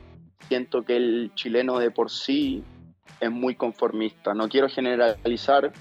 siento 0.48 0.82
que 0.82 0.96
el 0.96 1.30
chileno 1.34 1.78
de 1.78 1.90
por 1.90 2.10
sí 2.10 2.62
es 3.20 3.30
muy 3.30 3.54
conformista. 3.54 4.34
No 4.34 4.48
quiero 4.48 4.68
generalizar 4.68 5.72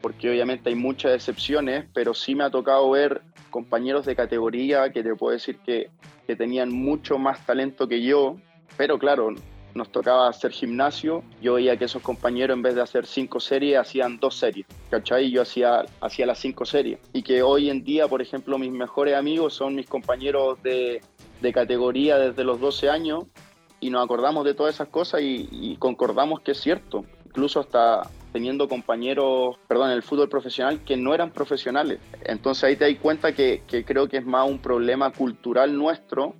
porque 0.00 0.30
obviamente 0.30 0.68
hay 0.68 0.74
muchas 0.74 1.14
excepciones, 1.14 1.86
pero 1.94 2.12
sí 2.12 2.34
me 2.34 2.44
ha 2.44 2.50
tocado 2.50 2.90
ver 2.90 3.22
compañeros 3.50 4.04
de 4.04 4.14
categoría 4.14 4.92
que 4.92 5.02
te 5.02 5.14
puedo 5.14 5.32
decir 5.32 5.58
que, 5.64 5.90
que 6.26 6.36
tenían 6.36 6.70
mucho 6.70 7.18
más 7.18 7.44
talento 7.46 7.88
que 7.88 8.02
yo, 8.02 8.36
pero 8.76 8.98
claro, 8.98 9.34
nos 9.74 9.90
tocaba 9.90 10.28
hacer 10.28 10.52
gimnasio, 10.52 11.22
yo 11.42 11.54
veía 11.54 11.76
que 11.76 11.86
esos 11.86 12.02
compañeros 12.02 12.56
en 12.56 12.62
vez 12.62 12.74
de 12.74 12.82
hacer 12.82 13.06
cinco 13.06 13.40
series 13.40 13.78
hacían 13.78 14.18
dos 14.18 14.36
series, 14.36 14.66
¿cachai? 14.90 15.30
Yo 15.30 15.42
hacía, 15.42 15.84
hacía 16.00 16.26
las 16.26 16.38
cinco 16.38 16.64
series. 16.64 16.98
Y 17.12 17.22
que 17.22 17.42
hoy 17.42 17.70
en 17.70 17.84
día, 17.84 18.06
por 18.06 18.22
ejemplo, 18.22 18.56
mis 18.58 18.70
mejores 18.70 19.16
amigos 19.16 19.54
son 19.54 19.74
mis 19.74 19.86
compañeros 19.86 20.62
de, 20.62 21.00
de 21.40 21.52
categoría 21.52 22.18
desde 22.18 22.44
los 22.44 22.60
12 22.60 22.88
años 22.88 23.24
y 23.80 23.90
nos 23.90 24.04
acordamos 24.04 24.44
de 24.44 24.54
todas 24.54 24.74
esas 24.74 24.88
cosas 24.88 25.20
y, 25.22 25.76
concordamos 25.78 26.40
que 26.40 26.52
es 26.52 26.60
cierto. 26.60 27.04
Incluso 27.26 27.60
hasta 27.60 28.08
teniendo 28.32 28.68
compañeros, 28.68 29.58
perdón, 29.68 29.90
en 29.90 29.96
el 29.96 30.02
fútbol 30.02 30.28
profesional 30.28 30.80
que 30.84 30.96
no 30.96 31.14
eran 31.14 31.30
profesionales. 31.30 32.00
Entonces 32.24 32.64
ahí 32.64 32.76
te 32.76 32.90
das 32.90 33.00
cuenta 33.00 33.32
que, 33.32 33.62
que 33.68 33.84
creo 33.84 34.08
que 34.08 34.16
es 34.16 34.24
más 34.24 34.48
un 34.48 34.58
problema 34.58 35.10
cultural 35.12 35.76
nuestro 35.76 36.34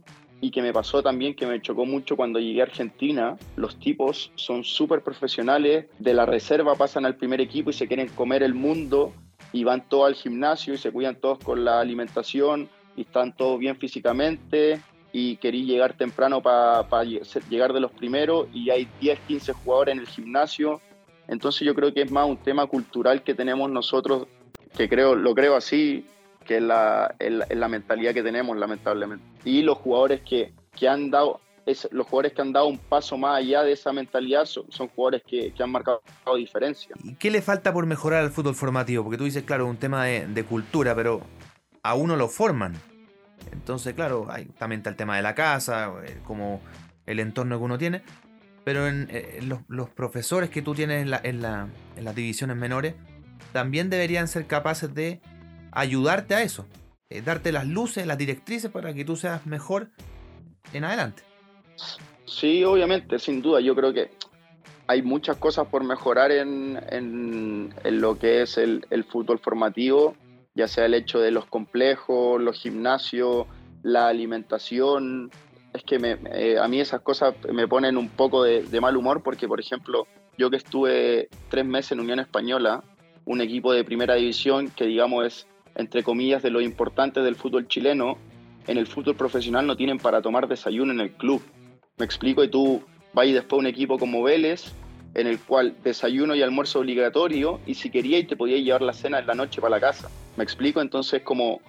y 0.44 0.50
que 0.50 0.60
me 0.60 0.74
pasó 0.74 1.02
también 1.02 1.34
que 1.34 1.46
me 1.46 1.62
chocó 1.62 1.86
mucho 1.86 2.16
cuando 2.16 2.38
llegué 2.38 2.60
a 2.60 2.64
Argentina. 2.64 3.38
Los 3.56 3.78
tipos 3.80 4.30
son 4.34 4.62
súper 4.62 5.00
profesionales, 5.00 5.86
de 5.98 6.12
la 6.12 6.26
reserva 6.26 6.74
pasan 6.74 7.06
al 7.06 7.16
primer 7.16 7.40
equipo 7.40 7.70
y 7.70 7.72
se 7.72 7.88
quieren 7.88 8.08
comer 8.08 8.42
el 8.42 8.52
mundo 8.52 9.14
y 9.54 9.64
van 9.64 9.88
todos 9.88 10.06
al 10.06 10.14
gimnasio 10.14 10.74
y 10.74 10.76
se 10.76 10.92
cuidan 10.92 11.16
todos 11.16 11.38
con 11.38 11.64
la 11.64 11.80
alimentación 11.80 12.68
y 12.94 13.02
están 13.02 13.34
todos 13.34 13.58
bien 13.58 13.78
físicamente 13.78 14.82
y 15.14 15.38
querí 15.38 15.64
llegar 15.64 15.96
temprano 15.96 16.42
para 16.42 17.04
llegar 17.04 17.72
de 17.72 17.80
los 17.80 17.92
primeros 17.92 18.46
y 18.52 18.68
hay 18.68 18.86
10, 19.00 19.20
15 19.20 19.54
jugadores 19.54 19.94
en 19.94 20.00
el 20.00 20.06
gimnasio. 20.06 20.82
Entonces 21.26 21.62
yo 21.62 21.74
creo 21.74 21.94
que 21.94 22.02
es 22.02 22.10
más 22.10 22.28
un 22.28 22.36
tema 22.36 22.66
cultural 22.66 23.22
que 23.22 23.32
tenemos 23.32 23.70
nosotros, 23.70 24.26
que 24.76 24.90
creo, 24.90 25.14
lo 25.14 25.34
creo 25.34 25.56
así, 25.56 26.04
que 26.44 26.56
es 26.56 26.62
la, 26.62 27.14
la, 27.18 27.68
mentalidad 27.68 28.12
que 28.14 28.22
tenemos, 28.22 28.56
lamentablemente. 28.56 29.24
Y 29.44 29.62
los 29.62 29.78
jugadores 29.78 30.20
que, 30.22 30.52
que 30.76 30.88
han 30.88 31.10
dado, 31.10 31.40
es, 31.66 31.88
los 31.90 32.06
jugadores 32.06 32.32
que 32.32 32.42
han 32.42 32.52
dado 32.52 32.66
un 32.66 32.78
paso 32.78 33.16
más 33.16 33.38
allá 33.38 33.62
de 33.62 33.72
esa 33.72 33.92
mentalidad 33.92 34.44
son, 34.44 34.88
jugadores 34.88 35.22
que, 35.26 35.52
que, 35.52 35.62
han 35.62 35.70
marcado 35.70 36.00
diferencia. 36.36 36.94
¿Y 37.02 37.14
qué 37.14 37.30
le 37.30 37.42
falta 37.42 37.72
por 37.72 37.86
mejorar 37.86 38.22
al 38.22 38.30
fútbol 38.30 38.54
formativo? 38.54 39.02
Porque 39.02 39.18
tú 39.18 39.24
dices, 39.24 39.42
claro, 39.42 39.66
un 39.66 39.76
tema 39.76 40.04
de, 40.04 40.26
de 40.26 40.44
cultura, 40.44 40.94
pero 40.94 41.22
a 41.82 41.94
uno 41.94 42.16
lo 42.16 42.28
forman. 42.28 42.74
Entonces, 43.52 43.94
claro, 43.94 44.26
hay, 44.30 44.46
también 44.46 44.80
está 44.80 44.90
el 44.90 44.96
tema 44.96 45.16
de 45.16 45.22
la 45.22 45.34
casa, 45.34 45.92
eh, 46.04 46.18
como 46.24 46.60
el 47.06 47.20
entorno 47.20 47.58
que 47.58 47.64
uno 47.64 47.78
tiene. 47.78 48.02
Pero 48.64 48.88
en, 48.88 49.08
eh, 49.10 49.40
los, 49.42 49.60
los, 49.68 49.90
profesores 49.90 50.48
que 50.48 50.62
tú 50.62 50.74
tienes 50.74 51.02
en, 51.02 51.10
la, 51.10 51.20
en 51.22 52.04
las 52.04 52.14
divisiones 52.14 52.56
menores 52.56 52.94
también 53.52 53.90
deberían 53.90 54.26
ser 54.26 54.46
capaces 54.46 54.94
de 54.94 55.20
ayudarte 55.74 56.34
a 56.34 56.42
eso, 56.42 56.66
eh, 57.10 57.20
darte 57.20 57.52
las 57.52 57.66
luces, 57.66 58.06
las 58.06 58.16
directrices 58.16 58.70
para 58.70 58.94
que 58.94 59.04
tú 59.04 59.16
seas 59.16 59.46
mejor 59.46 59.90
en 60.72 60.84
adelante. 60.84 61.22
Sí, 62.26 62.64
obviamente, 62.64 63.18
sin 63.18 63.42
duda. 63.42 63.60
Yo 63.60 63.74
creo 63.74 63.92
que 63.92 64.10
hay 64.86 65.02
muchas 65.02 65.36
cosas 65.36 65.66
por 65.68 65.84
mejorar 65.84 66.30
en, 66.30 66.80
en, 66.90 68.00
lo 68.00 68.18
que 68.18 68.42
es 68.42 68.58
el, 68.58 68.84
fútbol 69.10 69.38
formativo, 69.38 70.14
ya 70.54 70.68
sea 70.68 70.86
el 70.86 70.94
hecho 70.94 71.20
de 71.20 71.30
los 71.30 71.46
complejos, 71.46 72.40
los 72.40 72.60
gimnasios, 72.60 73.46
la 73.82 74.08
alimentación. 74.08 75.30
Es 75.72 75.82
que 75.82 75.98
me, 75.98 76.18
eh, 76.32 76.58
a 76.58 76.68
mí 76.68 76.80
esas 76.80 77.00
cosas 77.00 77.34
me 77.52 77.66
ponen 77.66 77.96
un 77.96 78.08
poco 78.08 78.42
de, 78.42 78.62
de 78.62 78.80
mal 78.80 78.96
humor 78.96 79.22
porque, 79.22 79.48
por 79.48 79.60
ejemplo, 79.60 80.06
yo 80.38 80.50
que 80.50 80.56
estuve 80.56 81.28
tres 81.48 81.64
meses 81.64 81.92
en 81.92 82.00
Unión 82.00 82.20
Española, 82.20 82.82
un 83.24 83.40
equipo 83.40 83.72
de 83.72 83.84
primera 83.84 84.14
división 84.14 84.70
que 84.70 84.86
digamos 84.86 85.26
es 85.26 85.46
entre 85.74 86.02
comillas, 86.02 86.42
de 86.42 86.50
lo 86.50 86.60
importante 86.60 87.20
del 87.20 87.36
fútbol 87.36 87.68
chileno, 87.68 88.18
en 88.66 88.78
el 88.78 88.86
fútbol 88.86 89.14
profesional 89.14 89.66
no 89.66 89.76
tienen 89.76 89.98
para 89.98 90.22
tomar 90.22 90.48
desayuno 90.48 90.92
en 90.92 91.00
el 91.00 91.10
club. 91.12 91.42
Me 91.98 92.04
explico, 92.04 92.42
y 92.42 92.48
tú 92.48 92.82
vas 93.12 93.26
después 93.26 93.58
a 93.58 93.60
un 93.60 93.66
equipo 93.66 93.98
como 93.98 94.22
Vélez, 94.22 94.72
en 95.14 95.26
el 95.26 95.38
cual 95.38 95.76
desayuno 95.84 96.34
y 96.34 96.42
almuerzo 96.42 96.80
obligatorio, 96.80 97.60
y 97.66 97.74
si 97.74 97.90
querías 97.90 98.26
te 98.26 98.36
podías 98.36 98.60
llevar 98.60 98.82
la 98.82 98.92
cena 98.92 99.18
en 99.18 99.26
la 99.26 99.34
noche 99.34 99.60
para 99.60 99.76
la 99.76 99.80
casa. 99.80 100.10
Me 100.36 100.44
explico, 100.44 100.80
entonces 100.80 101.22
como 101.22 101.60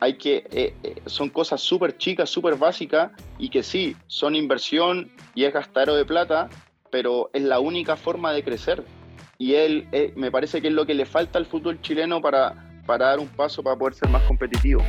hay 0.00 0.14
que, 0.14 0.44
eh, 0.50 0.74
eh, 0.82 0.96
son 1.06 1.30
cosas 1.30 1.60
súper 1.60 1.96
chicas, 1.96 2.28
súper 2.28 2.56
básicas, 2.56 3.12
y 3.38 3.48
que 3.48 3.62
sí, 3.62 3.96
son 4.06 4.34
inversión 4.34 5.10
y 5.34 5.44
es 5.44 5.52
gastadero 5.52 5.94
de 5.94 6.04
plata, 6.04 6.48
pero 6.90 7.30
es 7.32 7.42
la 7.42 7.60
única 7.60 7.96
forma 7.96 8.32
de 8.32 8.42
crecer. 8.42 8.84
Y 9.38 9.54
él, 9.54 9.86
eh, 9.92 10.12
me 10.16 10.30
parece 10.30 10.60
que 10.60 10.68
es 10.68 10.74
lo 10.74 10.84
que 10.84 10.92
le 10.92 11.06
falta 11.06 11.38
al 11.38 11.46
fútbol 11.46 11.80
chileno 11.80 12.20
para, 12.20 12.69
para 12.90 13.06
dar 13.06 13.20
un 13.20 13.28
paso 13.28 13.62
para 13.62 13.76
poder 13.76 13.94
ser 13.94 14.08
más 14.08 14.24
competitivo. 14.24 14.82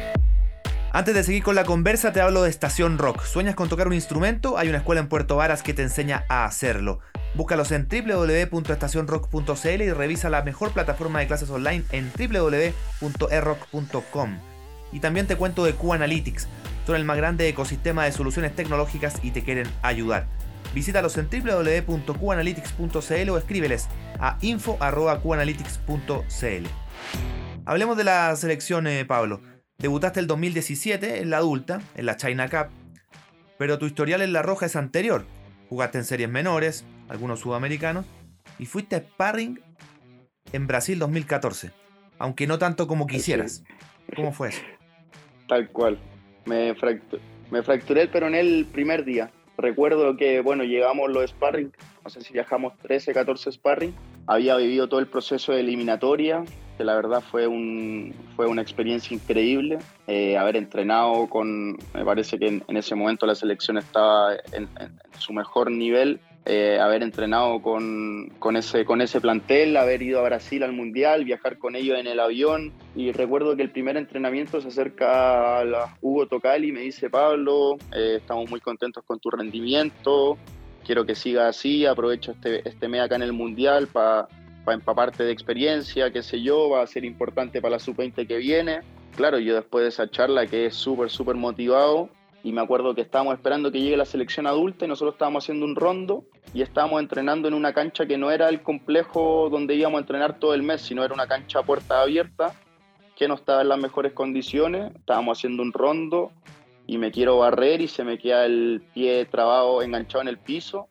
Antes 0.91 1.13
de 1.13 1.23
seguir 1.23 1.43
con 1.43 1.53
la 1.53 1.65
conversa, 1.65 2.11
te 2.11 2.19
hablo 2.19 2.41
de 2.41 2.49
Estación 2.49 2.97
Rock. 2.97 3.23
¿Sueñas 3.23 3.53
con 3.53 3.69
tocar 3.69 3.87
un 3.87 3.93
instrumento? 3.93 4.57
Hay 4.57 4.69
una 4.69 4.79
escuela 4.79 5.01
en 5.01 5.07
Puerto 5.07 5.35
Varas 5.35 5.61
que 5.61 5.75
te 5.75 5.83
enseña 5.83 6.25
a 6.27 6.45
hacerlo. 6.45 6.97
Búscalos 7.35 7.71
en 7.71 7.87
www.estacionrock.cl 7.87 9.81
y 9.83 9.91
revisa 9.91 10.31
la 10.31 10.41
mejor 10.41 10.71
plataforma 10.71 11.19
de 11.19 11.27
clases 11.27 11.51
online 11.51 11.83
en 11.91 12.11
www.errock.com. 12.11 14.39
Y 14.91 14.99
también 14.99 15.27
te 15.27 15.35
cuento 15.35 15.63
de 15.63 15.73
Q-Analytics. 15.73 16.47
Son 16.87 16.95
el 16.95 17.05
más 17.05 17.17
grande 17.17 17.47
ecosistema 17.47 18.05
de 18.05 18.13
soluciones 18.13 18.55
tecnológicas 18.55 19.19
y 19.21 19.29
te 19.29 19.43
quieren 19.43 19.67
ayudar. 19.83 20.25
Visítalos 20.73 21.19
en 21.19 21.29
www.qanalytics.cl 21.29 23.29
o 23.29 23.37
escríbeles 23.37 23.89
a 24.19 24.39
info.qanalytics.cl. 24.41 26.65
Hablemos 27.71 27.95
de 27.95 28.03
la 28.03 28.35
selección, 28.35 28.85
eh, 28.85 29.05
Pablo. 29.05 29.39
Debutaste 29.77 30.19
el 30.19 30.27
2017 30.27 31.21
en 31.21 31.29
la 31.29 31.37
adulta, 31.37 31.81
en 31.95 32.05
la 32.05 32.17
China 32.17 32.49
Cup, 32.49 32.67
pero 33.57 33.79
tu 33.79 33.85
historial 33.85 34.21
en 34.21 34.33
la 34.33 34.41
roja 34.41 34.65
es 34.65 34.75
anterior. 34.75 35.23
Jugaste 35.69 35.97
en 35.97 36.03
series 36.03 36.27
menores, 36.27 36.83
algunos 37.07 37.39
sudamericanos, 37.39 38.05
y 38.59 38.65
fuiste 38.65 38.97
a 38.97 38.99
sparring 38.99 39.61
en 40.51 40.67
Brasil 40.67 40.99
2014, 40.99 41.71
aunque 42.19 42.45
no 42.45 42.59
tanto 42.59 42.87
como 42.87 43.07
quisieras. 43.07 43.63
¿Cómo 44.17 44.33
fue 44.33 44.49
eso? 44.49 44.61
Tal 45.47 45.69
cual. 45.69 45.97
Me, 46.43 46.75
me 47.51 47.63
fracturé 47.63 48.01
el 48.01 48.09
peroné 48.09 48.41
el 48.41 48.65
primer 48.65 49.05
día. 49.05 49.31
Recuerdo 49.57 50.17
que, 50.17 50.41
bueno, 50.41 50.65
llegamos 50.65 51.09
los 51.09 51.29
sparring, 51.29 51.71
no 52.03 52.09
sé 52.09 52.19
si 52.19 52.33
viajamos 52.33 52.77
13, 52.79 53.13
14 53.13 53.49
sparring. 53.49 53.95
Había 54.27 54.57
vivido 54.57 54.89
todo 54.89 54.99
el 54.99 55.07
proceso 55.07 55.53
de 55.53 55.61
eliminatoria, 55.61 56.43
que 56.77 56.83
la 56.83 56.95
verdad 56.95 57.21
fue, 57.21 57.47
un, 57.47 58.13
fue 58.35 58.47
una 58.47 58.61
experiencia 58.61 59.15
increíble. 59.15 59.79
Eh, 60.07 60.37
haber 60.37 60.55
entrenado 60.55 61.27
con, 61.27 61.77
me 61.93 62.05
parece 62.05 62.37
que 62.37 62.47
en, 62.47 62.77
ese 62.77 62.95
momento 62.95 63.25
la 63.25 63.35
selección 63.35 63.77
estaba 63.77 64.33
en 64.53 64.67
su 65.17 65.33
mejor 65.33 65.71
nivel 65.71 66.19
eh, 66.45 66.79
haber 66.79 67.03
entrenado 67.03 67.61
con, 67.61 68.29
con, 68.39 68.55
ese, 68.55 68.83
con 68.83 68.99
ese 69.01 69.21
plantel, 69.21 69.77
haber 69.77 70.01
ido 70.01 70.19
a 70.19 70.23
Brasil 70.23 70.63
al 70.63 70.73
Mundial, 70.73 71.23
viajar 71.23 71.59
con 71.59 71.75
ellos 71.75 71.99
en 71.99 72.07
el 72.07 72.19
avión. 72.19 72.73
Y 72.95 73.11
recuerdo 73.11 73.55
que 73.55 73.61
el 73.61 73.69
primer 73.69 73.95
entrenamiento 73.95 74.59
se 74.59 74.69
acerca 74.69 75.59
a 75.59 75.97
Hugo 76.01 76.25
Tocali 76.25 76.69
y 76.69 76.71
me 76.71 76.81
dice, 76.81 77.11
Pablo, 77.11 77.77
eh, 77.93 78.15
estamos 78.17 78.49
muy 78.49 78.59
contentos 78.59 79.03
con 79.05 79.19
tu 79.19 79.29
rendimiento, 79.29 80.39
quiero 80.83 81.05
que 81.05 81.13
siga 81.13 81.47
así, 81.47 81.85
aprovecho 81.85 82.31
este, 82.31 82.67
este 82.67 82.87
mes 82.87 83.01
acá 83.01 83.17
en 83.17 83.23
el 83.23 83.33
Mundial 83.33 83.87
para 83.87 84.27
empaparte 84.73 85.23
de 85.23 85.31
experiencia, 85.31 86.11
qué 86.11 86.23
sé 86.23 86.41
yo, 86.41 86.69
va 86.69 86.81
a 86.81 86.87
ser 86.87 87.05
importante 87.05 87.61
para 87.61 87.73
la 87.73 87.79
sub-20 87.79 88.27
que 88.27 88.37
viene. 88.37 88.81
Claro, 89.15 89.39
yo 89.39 89.55
después 89.55 89.83
de 89.83 89.89
esa 89.89 90.09
charla 90.09 90.47
que 90.47 90.67
es 90.67 90.75
súper, 90.75 91.09
súper 91.09 91.35
motivado, 91.35 92.09
y 92.43 92.51
me 92.51 92.61
acuerdo 92.61 92.95
que 92.95 93.01
estábamos 93.01 93.35
esperando 93.35 93.71
que 93.71 93.79
llegue 93.79 93.97
la 93.97 94.05
selección 94.05 94.47
adulta 94.47 94.85
y 94.85 94.87
nosotros 94.87 95.13
estábamos 95.13 95.43
haciendo 95.43 95.65
un 95.65 95.75
rondo 95.75 96.23
y 96.53 96.61
estábamos 96.61 96.99
entrenando 96.99 97.47
en 97.47 97.53
una 97.53 97.73
cancha 97.73 98.05
que 98.05 98.17
no 98.17 98.31
era 98.31 98.49
el 98.49 98.61
complejo 98.61 99.49
donde 99.51 99.75
íbamos 99.75 99.99
a 99.99 100.01
entrenar 100.01 100.39
todo 100.39 100.53
el 100.53 100.63
mes, 100.63 100.81
sino 100.81 101.03
era 101.03 101.13
una 101.13 101.27
cancha 101.27 101.59
a 101.59 101.63
puerta 101.63 102.01
abierta 102.01 102.55
que 103.15 103.27
no 103.27 103.35
estaba 103.35 103.61
en 103.61 103.69
las 103.69 103.77
mejores 103.77 104.13
condiciones. 104.13 104.91
Estábamos 104.95 105.37
haciendo 105.37 105.61
un 105.61 105.71
rondo 105.71 106.31
y 106.87 106.97
me 106.97 107.11
quiero 107.11 107.37
barrer 107.37 107.81
y 107.81 107.87
se 107.87 108.03
me 108.03 108.17
queda 108.17 108.45
el 108.45 108.81
pie 108.93 109.25
trabado, 109.25 109.83
enganchado 109.83 110.23
en 110.23 110.27
el 110.27 110.39
piso 110.39 110.87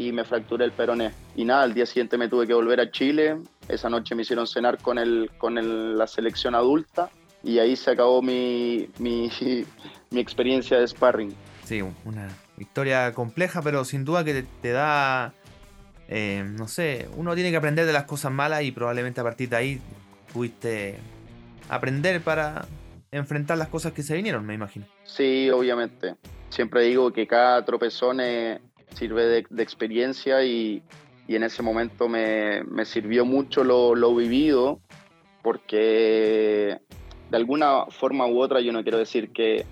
y 0.00 0.12
me 0.12 0.24
fracturé 0.24 0.64
el 0.64 0.72
peroné. 0.72 1.12
Y 1.36 1.44
nada, 1.44 1.62
al 1.62 1.74
día 1.74 1.84
siguiente 1.84 2.16
me 2.16 2.28
tuve 2.28 2.46
que 2.46 2.54
volver 2.54 2.80
a 2.80 2.90
Chile. 2.90 3.36
Esa 3.68 3.90
noche 3.90 4.14
me 4.14 4.22
hicieron 4.22 4.46
cenar 4.46 4.78
con, 4.78 4.98
el, 4.98 5.30
con 5.36 5.98
la 5.98 6.06
selección 6.06 6.54
adulta 6.54 7.10
y 7.42 7.58
ahí 7.58 7.76
se 7.76 7.90
acabó 7.90 8.22
mi, 8.22 8.88
mi, 8.98 9.30
mi 10.10 10.20
experiencia 10.20 10.78
de 10.78 10.88
sparring. 10.88 11.34
Sí, 11.64 11.82
una 12.04 12.28
historia 12.56 13.12
compleja, 13.12 13.60
pero 13.60 13.84
sin 13.84 14.06
duda 14.06 14.24
que 14.24 14.44
te, 14.62 14.70
da, 14.70 15.34
eh, 16.08 16.44
no 16.48 16.66
sé, 16.66 17.08
uno 17.16 17.34
tiene 17.34 17.50
que 17.50 17.56
aprender 17.58 17.84
de 17.84 17.92
las 17.92 18.04
cosas 18.04 18.32
malas 18.32 18.62
y 18.62 18.72
probablemente 18.72 19.20
a 19.20 19.24
partir 19.24 19.50
de 19.50 19.56
ahí 19.56 19.80
pudiste 20.32 20.96
aprender 21.68 22.22
para 22.22 22.66
enfrentar 23.12 23.58
las 23.58 23.68
cosas 23.68 23.92
que 23.92 24.02
se 24.02 24.14
vinieron, 24.14 24.46
me 24.46 24.54
imagino. 24.54 24.86
Sí, 25.04 25.50
obviamente. 25.50 26.16
Siempre 26.48 26.84
digo 26.84 27.12
que 27.12 27.26
cada 27.26 27.64
tropezón 27.64 28.20
eh, 28.20 28.60
sirve 28.94 29.44
de, 29.48 29.62
experiencia 29.62 30.44
y, 30.44 30.82
en 31.28 31.44
ese 31.44 31.62
momento 31.62 32.08
me, 32.08 32.62
sirvió 32.84 33.24
mucho 33.24 33.62
lo, 33.62 33.94
lo 33.94 34.14
vivido 34.14 34.80
porque 35.42 36.78
de 37.30 37.36
alguna 37.36 37.86
forma 37.86 38.26
u 38.26 38.40
otra 38.40 38.60
yo 38.60 38.72
no 38.72 38.82
quiero 38.82 38.98
decir 38.98 39.30
que 39.32 39.64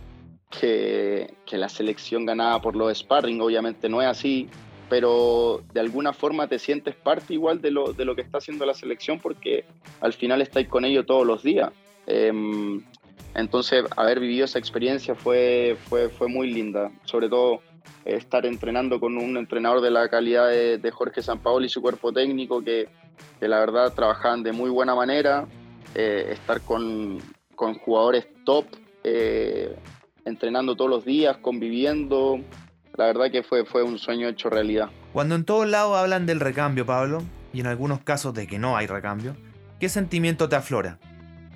que, 0.51 1.35
la 1.53 1.69
selección 1.69 2.27
ganaba 2.27 2.61
por 2.61 2.77
los 2.77 2.97
sparring, 2.97 3.41
obviamente 3.41 3.89
no 3.89 4.01
es 4.01 4.09
así, 4.09 4.49
pero 4.89 5.63
de 5.73 5.81
alguna 5.81 6.13
forma 6.13 6.47
te 6.47 6.59
sientes 6.59 6.95
parte 6.95 7.35
igual 7.35 7.61
de 7.61 7.71
lo, 7.71 7.93
de 7.93 8.05
lo 8.05 8.15
que 8.15 8.23
está 8.23 8.39
haciendo 8.39 8.65
la 8.65 8.75
selección 8.75 9.19
porque 9.19 9.65
al 10.01 10.13
final 10.13 10.41
estáis 10.41 10.69
con 10.69 10.85
ellos 10.85 11.07
todos 11.07 11.27
los 11.27 11.43
días. 11.43 11.71
Em, 12.07 12.83
entonces, 13.35 13.85
haber 13.97 14.21
vivido 14.21 14.47
esa 14.47 14.59
experiencia 14.59 15.15
fue, 15.15 15.77
fue, 15.89 16.09
fue 16.09 16.29
muy 16.29 16.51
linda, 16.51 16.91
sobre 17.05 17.29
todo 17.29 17.61
estar 18.05 18.47
entrenando 18.47 19.01
con 19.01 19.17
un 19.17 19.37
entrenador 19.37 19.81
de 19.81 19.91
la 19.91 20.09
calidad 20.09 20.49
de, 20.49 20.79
de 20.79 20.91
Jorge 20.91 21.23
Sampaoli 21.23 21.67
y 21.67 21.69
su 21.69 21.83
cuerpo 21.83 22.13
técnico 22.13 22.63
que, 22.63 22.89
que, 23.39 23.49
la 23.49 23.61
verdad 23.61 23.93
trabajaban 23.93 24.43
de 24.43 24.53
muy 24.53 24.71
buena 24.71 24.95
manera, 24.95 25.47
eh, 25.95 26.31
estar 26.33 26.61
con, 26.63 27.19
con, 27.55 27.75
jugadores 27.75 28.27
top. 28.45 28.67
Eh, 29.05 29.77
entrenando 30.29 30.77
todos 30.77 30.91
los 30.91 31.05
días, 31.05 31.37
conviviendo. 31.39 32.39
La 32.97 33.07
verdad 33.07 33.31
que 33.31 33.43
fue, 33.43 33.65
fue 33.65 33.83
un 33.83 33.99
sueño 33.99 34.29
hecho 34.29 34.51
realidad. 34.51 34.91
Cuando 35.13 35.35
en 35.35 35.45
todos 35.45 35.67
lados 35.67 35.97
hablan 35.97 36.27
del 36.27 36.41
recambio, 36.41 36.85
Pablo, 36.87 37.23
y 37.53 37.61
en 37.61 37.67
algunos 37.67 38.01
casos 38.01 38.35
de 38.35 38.47
que 38.47 38.59
no 38.59 38.77
hay 38.77 38.87
recambio, 38.87 39.37
¿qué 39.81 39.89
sentimiento 39.89 40.49
te 40.49 40.57
aflora? 40.57 40.99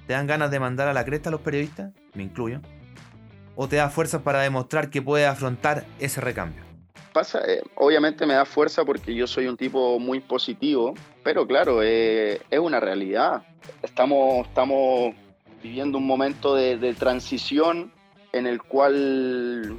¿Te 0.07 0.15
dan 0.15 0.27
ganas 0.27 0.51
de 0.51 0.61
mandar 0.61 0.89
a 0.89 0.93
la 0.93 1.05
cresta 1.05 1.29
a 1.29 1.33
los 1.33 1.41
periodistas? 1.41 1.93
Me 2.15 2.23
incluyo. 2.23 2.61
¿O 3.55 3.69
te 3.69 3.77
da 3.77 3.91
fuerzas 3.91 4.23
para 4.23 4.41
demostrar 4.41 4.91
que 4.91 5.03
puedes 5.03 5.29
afrontar 5.29 5.85
ese 5.99 6.21
recambio? 6.21 6.63
Pasa, 7.13 7.41
eh, 7.47 7.63
obviamente 7.75 8.25
me 8.25 8.35
da 8.35 8.47
fuerza 8.47 8.85
porque 8.85 9.15
yo 9.15 9.27
soy 9.27 9.47
un 9.47 9.57
tipo 9.57 9.99
muy 9.99 10.21
positivo, 10.21 10.95
pero 11.23 11.47
claro, 11.47 11.83
eh, 11.83 12.41
es 12.51 12.59
una 12.59 12.81
realidad. 12.81 13.43
Estamos, 13.83 14.47
estamos 14.47 15.15
viviendo 15.63 15.99
un 15.99 16.07
momento 16.07 16.55
de, 16.55 16.95
transición 16.95 17.93
en 18.33 18.47
el 18.47 18.63
cual 18.63 19.77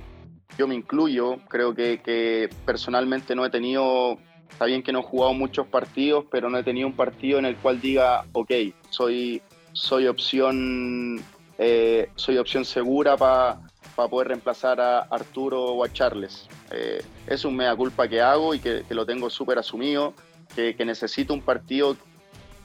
yo 0.57 0.67
me 0.67 0.75
incluyo. 0.75 1.37
Creo 1.49 1.73
que, 1.73 2.49
personalmente 2.65 3.35
no 3.35 3.45
he 3.45 3.49
tenido, 3.49 4.19
está 4.49 4.65
bien 4.65 4.83
que 4.83 4.93
no 4.93 4.99
he 4.99 5.03
jugado 5.03 5.33
muchos 5.33 5.65
partidos, 5.65 6.25
pero 6.29 6.51
no 6.51 6.59
he 6.59 6.63
tenido 6.63 6.87
un 6.87 6.95
partido 6.95 7.39
en 7.39 7.45
el 7.45 7.55
cual 7.57 7.81
diga, 7.81 8.25
ok, 8.33 8.51
soy, 8.91 9.41
soy 9.71 10.05
opción, 10.05 11.19
eh, 11.57 12.09
soy 12.15 12.37
opción 12.37 12.63
segura 12.63 13.17
para 13.17 13.59
poder 13.95 14.29
reemplazar 14.29 14.81
a 14.81 14.99
Arturo 14.99 15.63
o 15.63 15.83
a 15.83 15.91
Charles. 15.91 16.47
Eh, 16.71 17.03
es 17.27 17.45
un 17.45 17.55
mea 17.55 17.75
culpa 17.75 18.07
que 18.07 18.21
hago 18.21 18.53
y 18.53 18.59
que, 18.59 18.83
lo 18.89 19.05
tengo 19.05 19.29
súper 19.29 19.57
asumido, 19.57 20.13
que, 20.55 20.75
que 20.75 20.85
necesito 20.85 21.33
un 21.33 21.41
partido, 21.41 21.95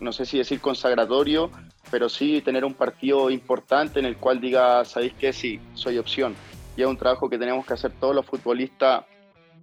no 0.01 0.13
sé 0.13 0.27
si 0.27 0.39
decir 0.39 0.61
consagratorio, 0.61 1.51
pero 1.91 2.09
sí 2.09 2.41
tener 2.41 2.65
un 2.65 2.75
partido 2.75 3.31
importante 3.31 3.99
en 3.99 4.07
el 4.07 4.17
cual 4.17 4.41
diga, 4.41 4.85
¿sabéis 4.85 5.15
qué? 5.19 5.33
Sí, 5.33 5.61
soy 5.75 5.99
opción. 5.99 6.35
Y 6.77 6.83
es 6.83 6.87
un 6.87 6.97
trabajo 6.97 7.29
que 7.29 7.39
tenemos 7.39 7.67
que 7.67 7.75
hacer 7.75 7.93
todos 7.99 8.15
los 8.15 8.25
futbolistas, 8.25 9.05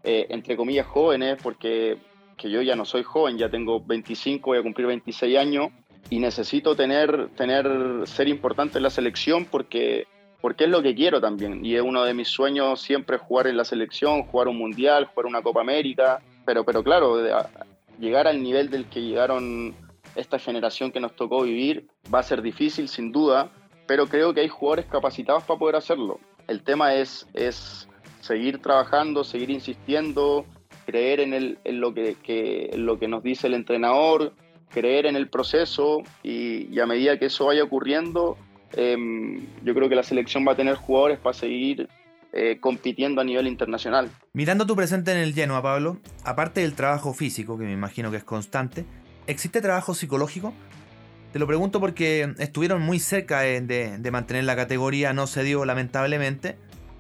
eh, 0.04 0.28
entre 0.30 0.56
comillas, 0.58 0.86
jóvenes, 0.86 1.38
porque 1.41 1.97
que 2.38 2.49
yo 2.49 2.62
ya 2.62 2.75
no 2.75 2.86
soy 2.86 3.04
joven, 3.04 3.38
ya 3.38 3.49
tengo 3.49 3.80
25, 3.80 4.49
voy 4.49 4.60
a 4.60 4.63
cumplir 4.63 4.88
26 4.88 5.38
años 5.38 5.69
y 6.10 6.19
necesito 6.19 6.75
tener, 6.75 7.30
tener 7.30 7.67
ser 8.06 8.28
importante 8.28 8.78
en 8.78 8.84
la 8.84 8.89
selección 8.89 9.45
porque, 9.45 10.08
porque 10.41 10.65
es 10.65 10.69
lo 10.69 10.82
que 10.82 10.95
quiero 10.95 11.21
también. 11.21 11.65
Y 11.65 11.76
es 11.76 11.82
uno 11.82 12.04
de 12.04 12.13
mis 12.13 12.28
sueños 12.28 12.82
siempre 12.82 13.17
jugar 13.17 13.48
en 13.48 13.58
la 13.58 13.65
selección, 13.65 14.24
jugar 14.24 14.48
un 14.48 14.58
mundial, 14.58 15.06
jugar 15.06 15.26
una 15.26 15.41
Copa 15.41 15.62
América. 15.62 16.21
Pero, 16.45 16.63
pero 16.63 16.84
claro, 16.84 17.17
llegar 18.00 18.28
al 18.28 18.41
nivel 18.41 18.69
del 18.69 18.86
que 18.86 19.02
llegaron 19.02 19.76
esta 20.15 20.39
generación 20.39 20.91
que 20.91 21.00
nos 21.00 21.15
tocó 21.15 21.43
vivir 21.43 21.88
va 22.13 22.19
a 22.19 22.24
ser 22.24 22.41
difícil 22.41 22.88
sin 22.88 23.12
duda, 23.12 23.50
pero 23.88 24.08
creo 24.08 24.34
que 24.34 24.41
hay 24.41 24.48
jugadores 24.48 24.86
capacitados 24.86 25.43
para 25.43 25.60
poder 25.60 25.76
hacerlo. 25.76 26.19
El 26.48 26.63
tema 26.63 26.93
es, 26.93 27.28
es 27.34 27.88
seguir 28.21 28.62
trabajando, 28.62 29.24
seguir 29.24 29.50
insistiendo, 29.50 30.45
creer 30.86 31.19
en, 31.19 31.34
el, 31.34 31.58
en 31.63 31.82
lo, 31.82 31.93
que, 31.93 32.71
lo 32.76 33.00
que 33.00 33.08
nos 33.08 33.24
dice 33.24 33.48
el 33.48 33.56
entrenador, 33.56 34.34
creer 34.69 35.06
en 35.06 35.15
el 35.15 35.30
proceso 35.30 36.04
y, 36.24 36.80
a 36.80 36.86
medida 36.86 37.17
que 37.17 37.26
eso 37.26 37.45
vaya 37.45 37.63
ocurriendo, 37.63 38.38
em, 38.75 39.41
yo 39.63 39.73
creo 39.73 39.89
que 39.89 39.95
la 39.95 40.03
selección 40.03 40.45
va 40.47 40.53
a 40.53 40.55
tener 40.55 40.75
jugadores 40.75 41.19
para 41.19 41.33
seguir 41.33 41.88
eh, 42.33 42.57
compitiendo 42.59 43.21
a 43.21 43.23
nivel 43.23 43.47
internacional. 43.47 44.09
Mirando 44.33 44.65
tu 44.65 44.75
presente 44.75 45.11
en 45.11 45.17
el 45.17 45.33
Genoa, 45.33 45.61
Pablo, 45.61 45.99
aparte 46.23 46.61
del 46.61 46.73
trabajo 46.73 47.13
físico, 47.13 47.57
que 47.57 47.65
me 47.65 47.71
imagino 47.71 48.11
que 48.11 48.17
es 48.17 48.23
constante, 48.23 48.85
¿Existe 49.27 49.61
trabajo 49.61 49.95
psicológico? 49.95 50.53
Te 51.33 51.39
lo 51.39 51.47
pregunto 51.47 51.79
porque 51.79 52.33
estuvieron 52.38 52.81
muy 52.81 52.99
cerca 52.99 53.41
de, 53.41 54.09
mantener 54.11 54.43
la 54.43 54.55
categoría, 54.55 55.13
no 55.13 55.27
se 55.27 55.43
dio 55.43 55.65
lamentablemente, 55.65 56.57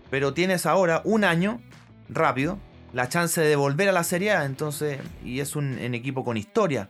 pero 0.09 0.33
tienes 0.33 0.65
ahora 0.65 1.01
un 1.05 1.23
año 1.23 1.61
rápido, 2.09 2.59
la 2.93 3.07
chance 3.09 3.39
de 3.41 3.55
volver 3.55 3.89
a 3.89 3.91
la 3.91 4.03
Serie 4.03 4.31
A, 4.31 4.45
entonces, 4.45 4.99
y 5.23 5.39
es 5.39 5.55
un, 5.55 5.77
equipo 5.93 6.25
con 6.25 6.35
historia 6.35 6.89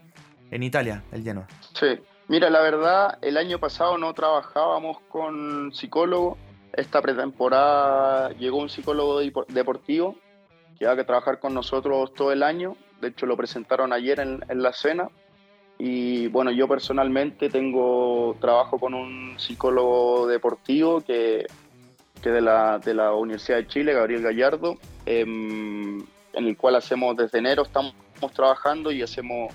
en 0.50 0.62
Italia, 0.62 1.04
el 1.12 1.22
Genoa. 1.22 1.46
Sí, 1.74 1.86
mira, 2.28 2.50
la 2.50 2.60
verdad, 2.60 3.18
el 3.22 3.36
año 3.36 3.58
pasado 3.58 3.98
no 3.98 4.12
trabajábamos 4.14 4.98
con 5.08 5.72
psicólogo, 5.74 6.36
esta 6.72 7.00
pretemporada 7.00 8.30
llegó 8.32 8.58
un 8.58 8.68
psicólogo 8.68 9.20
deportivo 9.48 10.16
que 10.78 10.86
va 10.86 10.92
a 10.92 11.04
trabajar 11.04 11.38
con 11.40 11.54
nosotros 11.54 12.12
todo 12.14 12.32
el 12.32 12.42
año, 12.42 12.76
de 13.00 13.08
hecho 13.08 13.26
lo 13.26 13.36
presentaron 13.36 13.92
ayer 13.92 14.20
en 14.20 14.62
la 14.62 14.72
cena, 14.72 15.08
Y 15.78 16.28
bueno, 16.28 16.50
yo 16.50 16.66
personalmente 16.68 17.50
tengo 17.50 18.36
trabajo 18.40 18.78
con 18.78 18.94
un 18.94 19.38
psicólogo 19.38 20.26
deportivo 20.26 21.02
que, 21.02 21.46
que 22.22 22.30
de, 22.30 22.40
la, 22.40 22.78
de 22.78 22.94
la 22.94 23.12
Universidad 23.12 23.58
de 23.58 23.66
Chile, 23.66 23.92
Gabriel 23.92 24.22
Gallardo, 24.22 24.76
em, 25.04 25.98
en 26.32 26.46
el 26.46 26.56
cual 26.56 26.76
hacemos 26.76 27.16
desde 27.16 27.38
enero, 27.38 27.62
estamos 27.62 27.94
trabajando 28.34 28.90
y 28.90 29.02
hacemos, 29.02 29.52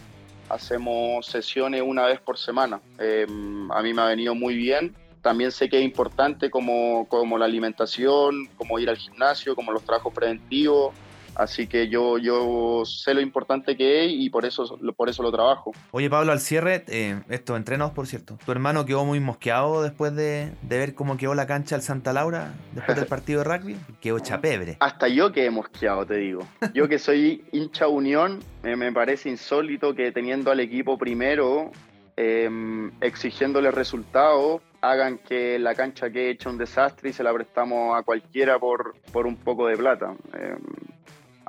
hacemos 0.53 1.25
sesiones 1.25 1.81
una 1.81 2.05
vez 2.05 2.19
por 2.19 2.37
semana. 2.37 2.81
Em, 2.99 3.71
a 3.71 3.81
mí 3.81 3.93
me 3.93 4.01
ha 4.01 4.05
venido 4.05 4.35
muy 4.35 4.55
bien. 4.55 4.95
También 5.21 5.51
sé 5.51 5.69
que 5.69 5.77
es 5.77 5.83
importante 5.83 6.49
como, 6.49 7.07
como 7.07 7.37
la 7.37 7.45
alimentación, 7.45 8.47
como 8.57 8.79
ir 8.79 8.89
al 8.89 8.97
gimnasio, 8.97 9.55
como 9.55 9.71
los 9.71 9.83
trabajos 9.83 10.13
preventivos 10.13 10.93
Así 11.35 11.67
que 11.67 11.87
yo, 11.87 12.17
yo 12.17 12.83
sé 12.85 13.13
lo 13.13 13.21
importante 13.21 13.77
que 13.77 14.05
es 14.05 14.11
y 14.11 14.29
por 14.29 14.45
eso, 14.45 14.77
por 14.95 15.09
eso 15.09 15.23
lo 15.23 15.31
trabajo. 15.31 15.71
Oye, 15.91 16.09
Pablo, 16.09 16.31
al 16.31 16.39
cierre, 16.39 16.83
eh, 16.87 17.21
estos 17.29 17.57
entrenos, 17.57 17.91
por 17.91 18.07
cierto, 18.07 18.37
¿tu 18.45 18.51
hermano 18.51 18.85
quedó 18.85 19.05
muy 19.05 19.19
mosqueado 19.19 19.81
después 19.81 20.15
de, 20.15 20.51
ver 20.61 20.93
cómo 20.93 21.17
quedó 21.17 21.33
la 21.33 21.47
cancha 21.47 21.75
el 21.75 21.81
Santa 21.81 22.13
Laura 22.13 22.53
después 22.73 22.97
del 22.97 23.05
partido 23.07 23.43
de 23.43 23.57
rugby? 23.57 23.77
Quedó 23.99 24.19
chapebre. 24.19 24.77
Hasta 24.79 25.07
yo 25.07 25.31
quedé 25.31 25.49
mosqueado, 25.49 26.05
te 26.05 26.15
digo. 26.15 26.47
Yo 26.73 26.87
que 26.87 26.99
soy 26.99 27.43
hincha 27.51 27.87
Unión, 27.87 28.39
me 28.63 28.91
parece 28.91 29.29
insólito 29.29 29.95
que 29.95 30.11
teniendo 30.11 30.51
al 30.51 30.59
equipo 30.59 30.97
primero, 30.97 31.71
em, 32.15 32.91
exigiéndole 33.01 33.71
resultados, 33.71 34.61
hagan 34.81 35.19
que 35.19 35.59
la 35.59 35.75
cancha 35.75 36.09
quede 36.09 36.31
hecha 36.31 36.49
un 36.49 36.57
desastre 36.57 37.09
y 37.09 37.13
se 37.13 37.23
la 37.23 37.33
prestamos 37.33 37.97
a 37.97 38.03
cualquiera 38.03 38.59
por, 38.59 38.95
por 39.11 39.27
un 39.27 39.35
poco 39.37 39.67
de 39.67 39.77
plata. 39.77 40.15
Em, 40.33 40.59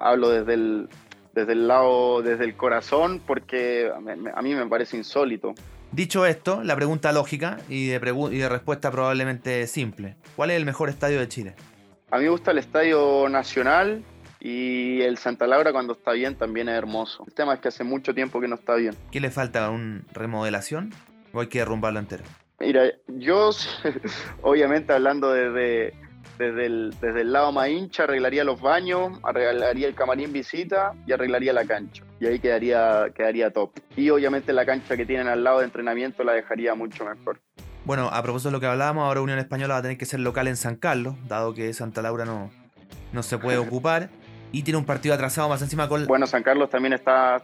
hablo 0.03 0.31
desde 0.31 0.55
el, 0.55 0.89
desde 1.35 1.53
el 1.53 1.69
lado, 1.69 2.23
desde 2.23 2.45
el 2.45 2.57
corazón, 2.57 3.21
porque 3.27 3.91
a 4.35 4.43
mí 4.43 4.55
me 4.55 4.67
parece 4.67 4.97
insólito. 4.97 5.55
Dicho 5.93 6.25
esto, 6.25 6.65
la 6.65 6.75
pregunta 6.75 7.13
lógica 7.13 7.59
y 7.69 7.89
de, 7.89 8.29
y 8.33 8.39
de 8.39 8.49
respuesta 8.49 8.91
probablemente 8.91 9.67
simple. 9.67 10.17
¿Cuál 10.37 10.51
es 10.51 10.57
el 10.57 10.65
mejor 10.65 10.89
estadio 10.89 11.21
de 11.21 11.29
Chile? 11.29 11.55
A 12.11 12.19
mí 12.19 12.25
me 12.25 12.31
gusta 12.31 12.51
el 12.51 12.59
Estadio 12.59 13.29
Nacional 13.29 14.03
y 14.41 15.01
el 15.03 15.19
Santa 15.19 15.47
Laura 15.47 15.73
cuando 15.73 15.93
está 15.93 16.13
bien 16.13 16.35
también 16.35 16.69
es 16.69 16.77
hermoso. 16.77 17.25
El 17.27 17.33
tema 17.33 17.55
es 17.55 17.61
que 17.61 17.69
hace 17.69 17.85
mucho 17.85 18.15
tiempo 18.15 18.41
que 18.41 18.49
no 18.49 18.57
está 18.57 18.75
bien. 18.75 18.95
¿Qué 19.11 19.21
le 19.21 19.31
falta? 19.31 19.71
¿Un 19.71 20.05
remodelación 20.13 20.93
o 21.33 21.41
hay 21.41 21.47
que 21.47 21.61
derrumbarlo 21.61 22.01
entero? 22.01 22.25
Mira, 22.59 22.85
yo 23.09 23.51
obviamente 24.43 24.93
hablando 24.93 25.33
desde, 25.33 25.95
desde 26.43 26.67
el, 26.67 26.95
desde 27.01 27.21
el 27.21 27.33
lado 27.33 27.53
más 27.53 27.69
hincha 27.69 28.05
arreglaría 28.05 28.43
los 28.43 28.61
baños, 28.61 29.19
arreglaría 29.23 29.87
el 29.87 29.95
camarín 29.95 30.33
visita 30.33 30.93
y 31.07 31.13
arreglaría 31.13 31.53
la 31.53 31.65
cancha. 31.65 32.03
Y 32.19 32.27
ahí 32.27 32.41
quedaría, 32.41 33.07
quedaría 33.15 33.51
top. 33.53 33.71
Y 33.97 34.11
obviamente 34.11 34.53
la 34.53 34.67
cancha 34.67 34.97
que 34.97 35.07
tienen 35.07 35.29
al 35.29 35.45
lado 35.45 35.61
de 35.61 35.67
entrenamiento 35.67 36.25
la 36.25 36.33
dejaría 36.33 36.75
mucho 36.75 37.05
mejor. 37.05 37.41
Bueno, 37.85 38.09
a 38.13 38.23
propósito 38.23 38.49
de 38.49 38.53
lo 38.55 38.61
que 38.61 38.67
hablábamos, 38.67 39.05
ahora 39.05 39.21
Unión 39.21 39.39
Española 39.39 39.75
va 39.75 39.79
a 39.79 39.83
tener 39.83 39.99
que 39.99 40.05
ser 40.05 40.21
local 40.21 40.49
en 40.49 40.57
San 40.57 40.77
Carlos, 40.77 41.15
dado 41.29 41.55
que 41.55 41.73
Santa 41.73 42.03
Laura 42.03 42.25
no, 42.25 42.51
no 43.13 43.23
se 43.23 43.39
puede 43.39 43.59
ocupar. 43.67 44.09
Y 44.51 44.65
tiene 44.65 44.79
un 44.79 44.85
partido 44.85 45.15
atrasado 45.15 45.49
más 45.49 45.63
encima 45.63 45.89
con... 45.89 46.07
Bueno, 46.07 46.27
San 46.27 46.43
Carlos 46.43 46.69
también 46.71 46.93
está... 46.93 47.43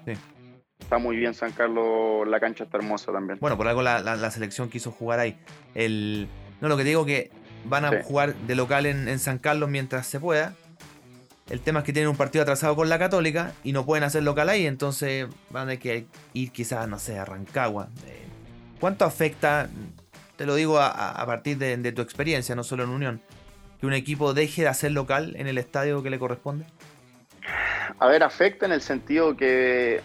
Está 0.79 0.99
muy 0.99 1.17
bien 1.17 1.35
San 1.35 1.53
Carlos, 1.53 2.27
la 2.29 2.39
cancha 2.39 2.65
está 2.65 2.79
hermosa 2.79 3.13
también. 3.13 3.39
Bueno, 3.41 3.57
por 3.57 3.67
algo 3.67 3.83
la, 3.83 4.01
la 4.01 4.31
selección 4.31 4.71
quiso 4.71 4.93
jugar 4.93 5.19
ahí. 5.19 5.37
El, 5.75 6.29
no, 6.61 6.69
lo 6.69 6.77
que 6.77 6.83
te 6.83 6.89
digo 6.89 7.05
que 7.05 7.31
van 7.69 7.85
a 7.85 8.03
jugar 8.03 8.35
de 8.35 8.55
local 8.55 8.87
en, 8.87 9.19
San 9.19 9.39
Carlos 9.39 9.69
mientras 9.69 10.07
se 10.07 10.21
pueda. 10.21 10.55
El 11.49 11.61
tema 11.61 11.81
es 11.81 11.85
que 11.87 11.93
tienen 11.93 12.11
un 12.11 12.17
partido 12.17 12.43
atrasado 12.43 12.77
con 12.77 12.89
la 12.89 12.99
Católica 12.99 13.53
y 13.65 13.73
no 13.73 13.87
pueden 13.87 14.05
hacer 14.05 14.23
local 14.23 14.49
ahí, 14.51 14.67
entonces 14.67 15.27
van 15.51 15.63
a 15.63 15.67
tener 15.67 15.79
que 15.79 16.07
ir 16.35 16.53
quizás, 16.53 16.87
no 16.89 16.99
sé, 16.99 17.19
a 17.19 17.25
Rancagua. 17.25 17.89
Eh, 18.07 18.27
¿Cuánto 18.81 19.05
afecta, 19.07 19.69
te 20.37 20.45
lo 20.45 20.55
digo 20.55 20.79
a, 20.79 21.25
partir 21.27 21.57
de, 21.57 21.93
tu 21.93 22.03
experiencia, 22.03 22.55
no 22.55 22.65
solo 22.65 22.85
en 22.85 22.91
Unión, 22.91 23.21
que 23.81 23.87
un 23.87 23.95
equipo 23.95 24.35
deje 24.35 24.63
de 24.63 24.69
hacer 24.69 24.93
local 24.93 25.35
en 25.37 25.47
el 25.47 25.57
estadio 25.57 26.03
que 26.03 26.11
le 26.11 26.19
corresponde? 26.19 26.67
A 27.99 28.07
ver, 28.07 28.23
afecta 28.23 28.67
en 28.67 28.73
el 28.73 28.83
sentido 28.83 29.37
que 29.37 30.03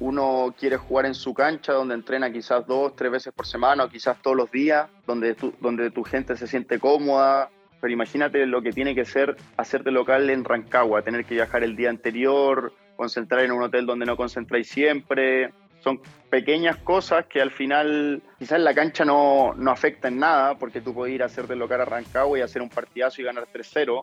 uno 0.00 0.54
quiere 0.58 0.76
jugar 0.76 1.06
en 1.06 1.14
su 1.14 1.34
cancha, 1.34 1.72
donde 1.72 1.94
entrena 1.94 2.32
quizás 2.32 2.66
dos, 2.66 2.94
tres 2.94 3.10
veces 3.10 3.32
por 3.32 3.46
semana 3.46 3.88
quizás 3.88 4.20
todos 4.22 4.36
los 4.36 4.50
días, 4.50 4.88
donde 5.06 5.34
tu, 5.34 5.54
donde 5.60 5.90
tu 5.90 6.04
gente 6.04 6.36
se 6.36 6.46
siente 6.46 6.78
cómoda. 6.78 7.50
Pero 7.80 7.92
imagínate 7.92 8.44
lo 8.46 8.62
que 8.62 8.72
tiene 8.72 8.94
que 8.94 9.04
ser 9.04 9.36
hacerte 9.56 9.90
local 9.90 10.30
en 10.30 10.44
Rancagua, 10.44 11.02
tener 11.02 11.24
que 11.24 11.34
viajar 11.34 11.62
el 11.62 11.76
día 11.76 11.90
anterior, 11.90 12.72
concentrar 12.96 13.44
en 13.44 13.52
un 13.52 13.62
hotel 13.62 13.86
donde 13.86 14.06
no 14.06 14.16
concentráis 14.16 14.68
siempre. 14.68 15.52
Son 15.80 16.00
pequeñas 16.28 16.76
cosas 16.78 17.26
que 17.26 17.40
al 17.40 17.52
final 17.52 18.20
quizás 18.38 18.58
la 18.60 18.74
cancha 18.74 19.04
no, 19.04 19.54
no 19.54 19.70
afecta 19.70 20.08
en 20.08 20.18
nada, 20.18 20.56
porque 20.58 20.80
tú 20.80 20.92
puedes 20.92 21.14
ir 21.14 21.22
a 21.22 21.26
hacerte 21.26 21.54
local 21.54 21.80
a 21.80 21.84
Rancagua 21.84 22.38
y 22.38 22.42
hacer 22.42 22.62
un 22.62 22.68
partidazo 22.68 23.22
y 23.22 23.24
ganar 23.24 23.46
3-0, 23.52 24.02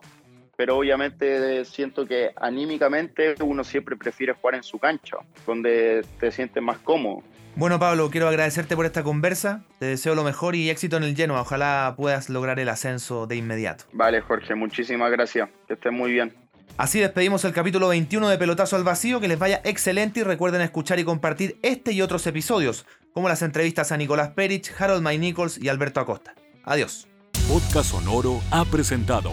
pero 0.56 0.78
obviamente 0.78 1.64
siento 1.64 2.06
que 2.06 2.32
anímicamente 2.36 3.34
uno 3.42 3.62
siempre 3.64 3.96
prefiere 3.96 4.32
jugar 4.32 4.56
en 4.56 4.62
su 4.62 4.78
cancha, 4.78 5.18
donde 5.46 6.04
te 6.18 6.30
sientes 6.32 6.62
más 6.62 6.78
cómodo. 6.78 7.22
Bueno 7.54 7.78
Pablo, 7.78 8.10
quiero 8.10 8.28
agradecerte 8.28 8.76
por 8.76 8.84
esta 8.84 9.02
conversa, 9.02 9.62
te 9.78 9.86
deseo 9.86 10.14
lo 10.14 10.24
mejor 10.24 10.54
y 10.54 10.68
éxito 10.68 10.98
en 10.98 11.04
el 11.04 11.14
lleno, 11.14 11.40
ojalá 11.40 11.94
puedas 11.96 12.28
lograr 12.28 12.60
el 12.60 12.68
ascenso 12.68 13.26
de 13.26 13.36
inmediato. 13.36 13.84
Vale 13.92 14.20
Jorge, 14.20 14.54
muchísimas 14.54 15.10
gracias, 15.10 15.48
que 15.66 15.74
estés 15.74 15.92
muy 15.92 16.12
bien. 16.12 16.34
Así 16.76 17.00
despedimos 17.00 17.42
el 17.46 17.54
capítulo 17.54 17.88
21 17.88 18.28
de 18.28 18.36
Pelotazo 18.36 18.76
al 18.76 18.84
Vacío, 18.84 19.20
que 19.20 19.28
les 19.28 19.38
vaya 19.38 19.62
excelente 19.64 20.20
y 20.20 20.22
recuerden 20.24 20.60
escuchar 20.60 20.98
y 20.98 21.04
compartir 21.04 21.58
este 21.62 21.92
y 21.92 22.02
otros 22.02 22.26
episodios, 22.26 22.84
como 23.14 23.30
las 23.30 23.40
entrevistas 23.40 23.92
a 23.92 23.96
Nicolás 23.96 24.30
Perich, 24.30 24.74
Harold 24.78 25.02
May 25.02 25.16
Nichols 25.16 25.56
y 25.56 25.68
Alberto 25.68 26.00
Acosta. 26.00 26.34
Adiós. 26.64 27.08
Podcast 27.48 27.92
Sonoro 27.92 28.42
ha 28.50 28.66
presentado 28.66 29.32